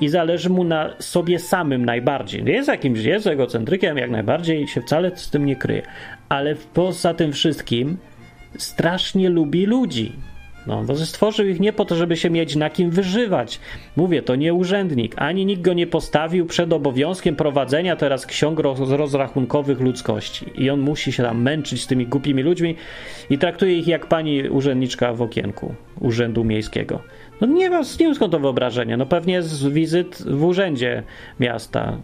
[0.00, 2.44] I zależy mu na sobie samym najbardziej.
[2.44, 5.82] Jest jakimś, jest egocentrykiem jak najbardziej i się wcale z tym nie kryje.
[6.28, 7.96] Ale poza tym wszystkim
[8.58, 10.12] strasznie lubi ludzi
[10.66, 13.60] no, bo stworzył ich nie po to, żeby się mieć na kim wyżywać.
[13.96, 19.80] Mówię, to nie urzędnik, ani nikt go nie postawił przed obowiązkiem prowadzenia teraz ksiąg rozrachunkowych
[19.80, 20.46] ludzkości.
[20.54, 22.76] I on musi się tam męczyć z tymi głupimi ludźmi
[23.30, 27.00] i traktuje ich jak pani urzędniczka w okienku Urzędu Miejskiego.
[27.40, 28.96] No nie nie wiem skąd to wyobrażenie.
[28.96, 31.02] No pewnie z wizyt w urzędzie
[31.40, 31.98] miasta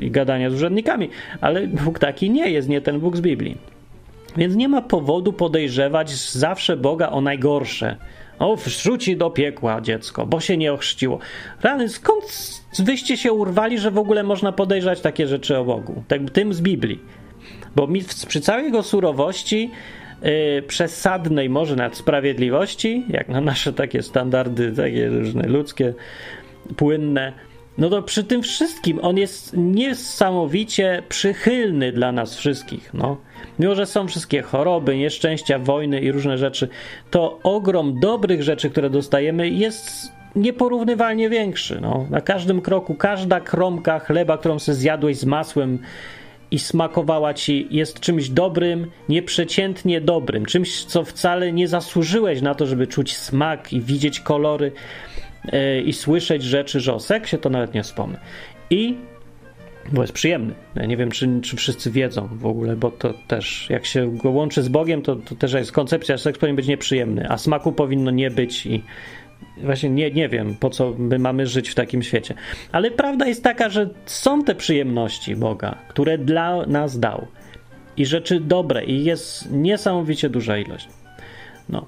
[0.00, 1.08] i gadania z urzędnikami,
[1.40, 3.56] ale Bóg taki nie jest, nie ten Bóg z Biblii.
[4.36, 7.96] Więc nie ma powodu podejrzewać zawsze Boga o najgorsze.
[8.38, 11.18] O, wrzuci do piekła dziecko, bo się nie ochrzciło.
[11.62, 12.24] Rany, skąd
[12.78, 16.02] wyście się urwali, że w ogóle można podejrzeć takie rzeczy o Bogu?
[16.08, 17.00] Tak, tym z Biblii.
[17.76, 19.70] Bo mi, przy całej jego surowości,
[20.24, 25.94] yy, przesadnej może nad sprawiedliwości, jak na nasze takie standardy, takie różne ludzkie,
[26.76, 27.32] płynne,
[27.78, 32.94] no to przy tym wszystkim on jest niesamowicie przychylny dla nas wszystkich.
[32.94, 33.16] No.
[33.58, 36.68] Mimo, że są wszystkie choroby, nieszczęścia, wojny i różne rzeczy,
[37.10, 41.78] to ogrom dobrych rzeczy, które dostajemy, jest nieporównywalnie większy.
[41.80, 42.06] No.
[42.10, 45.78] Na każdym kroku, każda kromka chleba, którą sobie zjadłeś z masłem
[46.54, 52.66] i smakowała ci, jest czymś dobrym, nieprzeciętnie dobrym, czymś, co wcale nie zasłużyłeś na to,
[52.66, 54.72] żeby czuć smak i widzieć kolory
[55.44, 58.20] yy, i słyszeć rzeczy, że o seksie to nawet nie wspomnę.
[58.70, 58.96] I
[59.92, 60.54] bo jest przyjemny.
[60.74, 64.30] Ja nie wiem, czy, czy wszyscy wiedzą w ogóle, bo to też, jak się go
[64.30, 67.72] łączy z Bogiem, to, to też jest koncepcja, że seks powinien być nieprzyjemny, a smaku
[67.72, 68.82] powinno nie być i
[69.62, 72.34] właśnie nie, nie wiem, po co my mamy żyć w takim świecie.
[72.72, 77.26] Ale prawda jest taka, że są te przyjemności Boga, które dla nas dał
[77.96, 80.88] i rzeczy dobre i jest niesamowicie duża ilość.
[81.68, 81.86] No.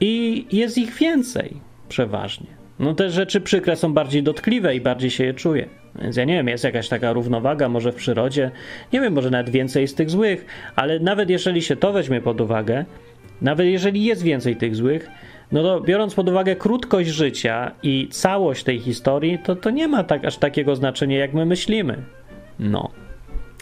[0.00, 1.56] I jest ich więcej
[1.88, 2.46] przeważnie.
[2.78, 5.68] No te rzeczy przykre są bardziej dotkliwe i bardziej się je czuje.
[6.02, 8.50] Więc ja nie wiem, jest jakaś taka równowaga może w przyrodzie.
[8.92, 10.46] Nie wiem, może nawet więcej z tych złych,
[10.76, 12.84] ale nawet jeżeli się to weźmie pod uwagę,
[13.42, 15.10] nawet jeżeli jest więcej tych złych,
[15.52, 20.04] no to biorąc pod uwagę krótkość życia i całość tej historii, to to nie ma
[20.04, 22.02] tak aż takiego znaczenia, jak my myślimy.
[22.58, 22.90] No.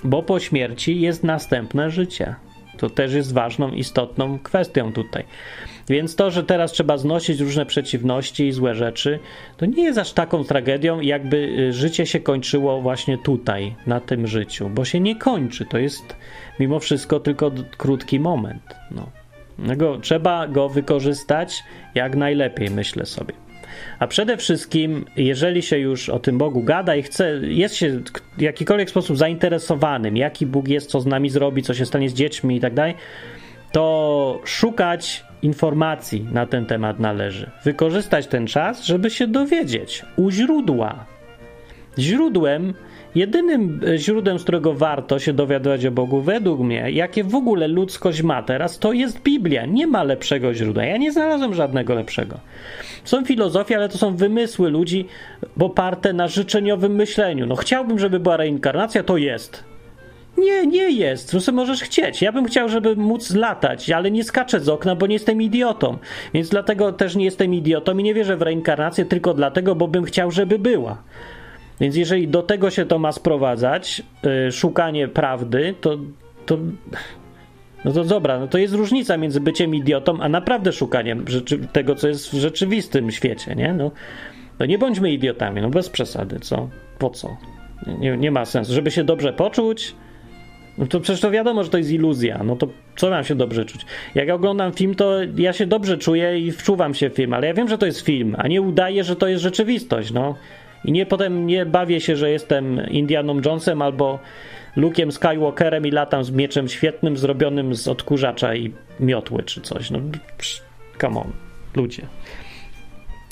[0.04, 2.34] Bo po śmierci jest następne życie.
[2.78, 5.24] To też jest ważną, istotną kwestią tutaj.
[5.88, 9.18] Więc to, że teraz trzeba znosić różne przeciwności i złe rzeczy,
[9.56, 14.26] to nie jest aż taką tragedią, jakby y, życie się kończyło właśnie tutaj, na tym
[14.26, 15.66] życiu, bo się nie kończy.
[15.66, 16.16] To jest
[16.60, 18.62] mimo wszystko tylko krótki moment.
[18.90, 19.19] No.
[20.02, 23.34] Trzeba go wykorzystać jak najlepiej, myślę sobie.
[23.98, 28.00] A przede wszystkim, jeżeli się już o tym Bogu gada i chce, jest się
[28.38, 32.14] w jakikolwiek sposób zainteresowanym, jaki Bóg jest, co z nami zrobi, co się stanie z
[32.14, 32.94] dziećmi i tak dalej,
[33.72, 37.50] to szukać informacji na ten temat należy.
[37.64, 41.06] Wykorzystać ten czas, żeby się dowiedzieć u źródła.
[41.98, 42.74] Źródłem,
[43.14, 48.22] jedynym źródłem, z którego warto się dowiadywać o Bogu, według mnie, jakie w ogóle ludzkość
[48.22, 49.66] ma teraz, to jest Biblia.
[49.66, 50.84] Nie ma lepszego źródła.
[50.84, 52.36] Ja nie znalazłem żadnego lepszego.
[53.04, 55.06] Są filozofie, ale to są wymysły ludzi
[55.60, 57.46] oparte na życzeniowym myśleniu.
[57.46, 59.64] No chciałbym, żeby była reinkarnacja, to jest.
[60.38, 61.44] Nie, nie jest.
[61.44, 62.22] Co możesz chcieć.
[62.22, 65.98] Ja bym chciał, żeby móc latać, ale nie skaczę z okna, bo nie jestem idiotą.
[66.34, 70.04] Więc dlatego też nie jestem idiotą i nie wierzę w reinkarnację tylko dlatego, bo bym
[70.04, 71.02] chciał, żeby była.
[71.80, 75.98] Więc jeżeli do tego się to ma sprowadzać, yy, szukanie prawdy, to,
[76.46, 76.58] to
[77.84, 81.24] no to dobra, no to jest różnica między byciem idiotą, a naprawdę szukaniem
[81.72, 83.72] tego, co jest w rzeczywistym świecie, nie?
[83.72, 83.90] No,
[84.58, 86.68] no nie bądźmy idiotami, no bez przesady, co?
[86.98, 87.36] Po co?
[87.98, 88.72] Nie, nie ma sensu.
[88.72, 89.94] Żeby się dobrze poczuć,
[90.78, 92.40] no to przecież to wiadomo, że to jest iluzja.
[92.44, 93.86] No to co mam się dobrze czuć?
[94.14, 97.46] Jak ja oglądam film, to ja się dobrze czuję i wczuwam się w film, ale
[97.46, 100.34] ja wiem, że to jest film, a nie udaję, że to jest rzeczywistość, no.
[100.84, 104.18] I nie potem nie bawię się, że jestem Indianą Jonesem albo
[104.76, 109.90] Luke'em Skywalkerem i latam z mieczem świetnym zrobionym z odkurzacza i miotły czy coś.
[109.90, 109.98] No,
[111.00, 111.32] come on,
[111.76, 112.02] ludzie.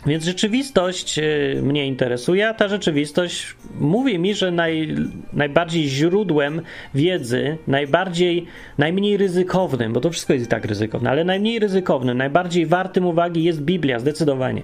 [0.07, 4.97] Więc rzeczywistość y, mnie interesuje, a ta rzeczywistość mówi mi, że naj,
[5.33, 6.63] najbardziej źródłem
[6.95, 8.47] wiedzy, najbardziej,
[8.79, 13.45] najmniej ryzykownym, bo to wszystko jest i tak ryzykowne, ale najmniej ryzykownym, najbardziej wartym uwagi
[13.45, 14.63] jest Biblia, zdecydowanie.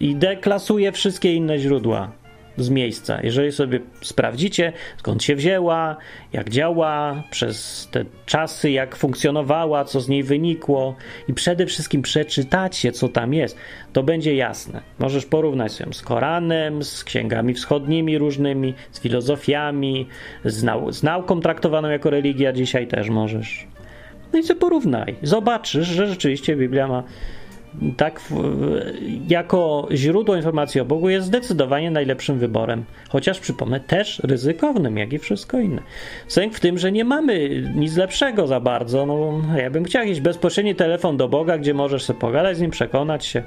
[0.00, 2.12] I deklasuje wszystkie inne źródła.
[2.58, 3.20] z miejsca.
[3.22, 5.96] Jeżeli sobie sprawdzicie, skąd się wzięła,
[6.32, 10.96] jak działa, przez te czasy, jak funkcjonowała, co z niej wynikło
[11.28, 13.56] i przede wszystkim przeczytacie, co tam jest,
[13.92, 14.80] to będzie jasne.
[14.98, 20.08] Możesz porównać ją z Koranem, z księgami wschodnimi różnymi, z filozofiami,
[20.44, 23.66] z, nau z nauką traktowaną jako religia dzisiaj też możesz.
[24.32, 25.16] No i co porównaj.
[25.22, 27.02] Zobaczysz, że rzeczywiście Biblia ma
[27.96, 28.20] tak
[29.28, 32.84] jako źródło informacji o Bogu jest zdecydowanie najlepszym wyborem.
[33.08, 35.82] Chociaż przypomnę, też ryzykownym, jak i wszystko inne.
[36.28, 39.06] Sęk w tym, że nie mamy nic lepszego za bardzo.
[39.06, 42.70] No, ja bym chciał jakiś bezpośredni telefon do Boga, gdzie możesz sobie pogadać z nim,
[42.70, 43.42] przekonać się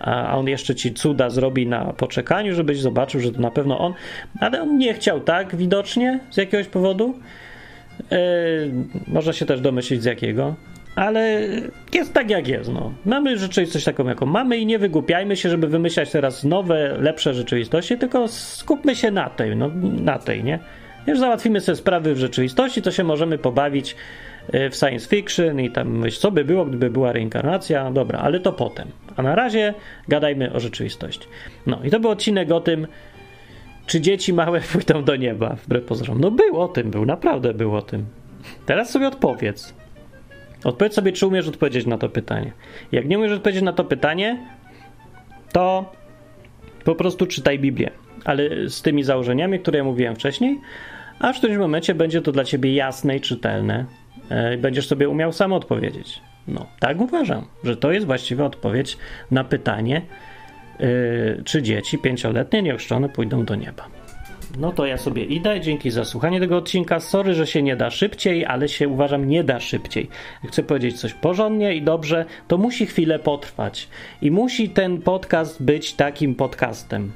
[0.00, 3.94] a on jeszcze ci cuda zrobi na poczekaniu, żebyś zobaczył, że to na pewno on,
[4.40, 7.14] ale on nie chciał tak widocznie z jakiegoś powodu.
[8.10, 8.18] Yy,
[9.06, 10.54] można się też domyślić z jakiego
[10.98, 11.38] ale
[11.94, 12.70] jest tak jak jest.
[12.72, 12.92] No.
[13.04, 17.98] Mamy rzeczywistość taką, jaką mamy i nie wygłupiajmy się, żeby wymyślać teraz nowe, lepsze rzeczywistości,
[17.98, 19.70] tylko skupmy się na tej, no,
[20.02, 20.58] na tej, nie?
[21.06, 23.96] Już załatwimy sobie sprawy w rzeczywistości, to się możemy pobawić
[24.52, 28.40] e, w science fiction i tam myśl, co by było, gdyby była reinkarnacja, dobra, ale
[28.40, 28.88] to potem.
[29.16, 29.74] A na razie
[30.08, 31.28] gadajmy o rzeczywistości.
[31.66, 32.86] No i to był odcinek o tym,
[33.86, 36.20] czy dzieci małe pójdą do nieba, wbrew pozorom.
[36.20, 38.06] No był o tym, był, naprawdę był o tym.
[38.66, 39.74] Teraz sobie odpowiedz.
[40.64, 42.52] Odpowiedz sobie, czy umiesz odpowiedzieć na to pytanie.
[42.92, 44.46] Jak nie umiesz odpowiedzieć na to pytanie,
[45.52, 45.92] to
[46.84, 47.90] po prostu czytaj Biblię,
[48.24, 50.60] ale z tymi założeniami, które ja mówiłem wcześniej,
[51.18, 53.84] a w którymś momencie będzie to dla ciebie jasne i czytelne.
[54.30, 56.20] E, i Będziesz sobie umiał sam odpowiedzieć.
[56.48, 58.98] No, tak uważam, że to jest właściwa odpowiedź
[59.30, 60.02] na pytanie,
[60.80, 63.97] yy, czy dzieci pięcioletnie nieochrzczone pójdą do nieba.
[64.56, 65.60] No to ja sobie idę.
[65.60, 67.00] Dzięki za słuchanie tego odcinka.
[67.00, 70.08] Sorry, że się nie da szybciej, ale się uważam nie da szybciej.
[70.48, 73.88] Chcę powiedzieć coś porządnie i dobrze, to musi chwilę potrwać.
[74.22, 77.12] I musi ten podcast być takim podcastem,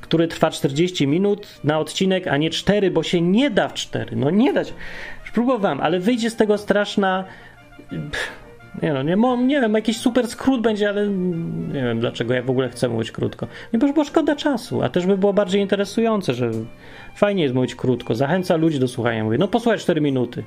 [0.00, 4.16] który trwa 40 minut na odcinek, a nie 4, bo się nie da w 4.
[4.16, 4.74] No nie dać.
[5.34, 7.24] Próbowałem, ale wyjdzie z tego straszna.
[7.90, 8.47] Pff
[8.82, 11.08] nie no, nie, nie wiem, jakiś super skrót będzie, ale
[11.68, 13.46] nie wiem dlaczego ja w ogóle chcę mówić krótko.
[13.72, 16.50] Nie, bo, szkoda czasu, a też by było bardziej interesujące, że
[17.14, 18.14] fajnie jest mówić krótko.
[18.14, 19.24] Zachęca ludzi do słuchania.
[19.24, 20.44] Mówię, no posłuchaj 4 minuty.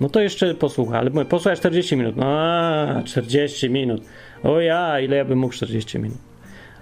[0.00, 2.16] No to jeszcze posłucha, ale mówię, posłuchaj 40 minut.
[2.16, 4.02] No, a, 40 minut.
[4.42, 6.18] O ja, ile ja bym mógł 40 minut.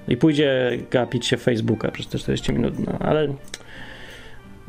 [0.08, 2.74] I pójdzie gapić się Facebooka przez te 40 minut.
[2.86, 3.28] No, ale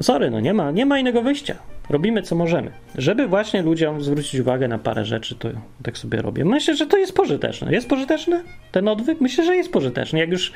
[0.02, 2.72] sorry, no nie ma, nie ma innego wyjścia robimy co możemy.
[2.96, 5.50] Żeby właśnie ludziom zwrócić uwagę na parę rzeczy, to
[5.84, 6.46] tak sobie robię.
[6.46, 7.72] Myślę, że to jest pożyteczne.
[7.72, 9.22] Jest pożyteczne ten odwyk?
[9.22, 10.20] Myślę, że jest pożyteczny.
[10.20, 10.54] Jak już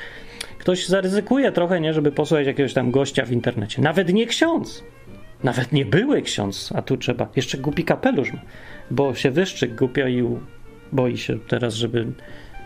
[0.60, 3.82] ktoś zaryzykuje trochę, nie, żeby posłuchać jakiegoś tam gościa w internecie.
[3.82, 4.84] Nawet nie ksiądz.
[5.44, 7.30] Nawet nie były ksiądz, a tu trzeba.
[7.36, 8.32] Jeszcze głupi kapelusz,
[8.92, 10.24] bo się wyszczyk głupio i
[10.92, 12.08] boi się teraz, żeby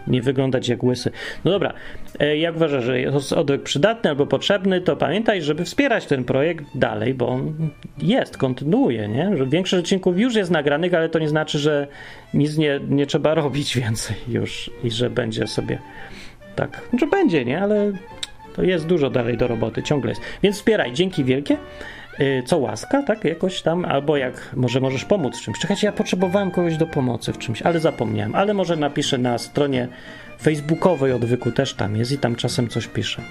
[0.07, 1.11] nie wyglądać jak łysy.
[1.45, 1.73] No dobra,
[2.19, 6.65] e, jak uważasz, że jest odwyk przydatny albo potrzebny, to pamiętaj, żeby wspierać ten projekt
[6.75, 9.37] dalej, bo on jest, kontynuuje, nie?
[9.37, 11.87] Że większość odcinków już jest nagranych, ale to nie znaczy, że
[12.33, 15.79] nic nie, nie trzeba robić więcej już i że będzie sobie
[16.55, 17.61] tak, że będzie, nie?
[17.61, 17.91] Ale
[18.55, 20.21] to jest dużo dalej do roboty, ciągle jest.
[20.43, 21.57] Więc wspieraj, dzięki wielkie.
[22.19, 23.25] Y, co łaska, tak?
[23.25, 25.59] Jakoś tam, albo jak może możesz pomóc w czymś.
[25.59, 28.35] Czekajcie, ja potrzebowałem kogoś do pomocy w czymś, ale zapomniałem.
[28.35, 29.87] Ale może napiszę na stronie
[30.41, 33.21] facebookowej odwyku, też tam jest i tam czasem coś piszę.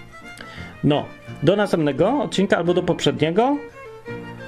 [0.84, 1.04] No,
[1.42, 3.56] do następnego odcinka albo do poprzedniego.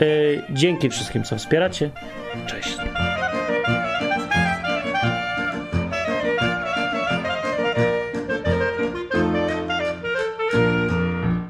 [0.01, 1.91] Yy, dzięki wszystkim, co wspieracie.
[2.47, 2.79] Cześć.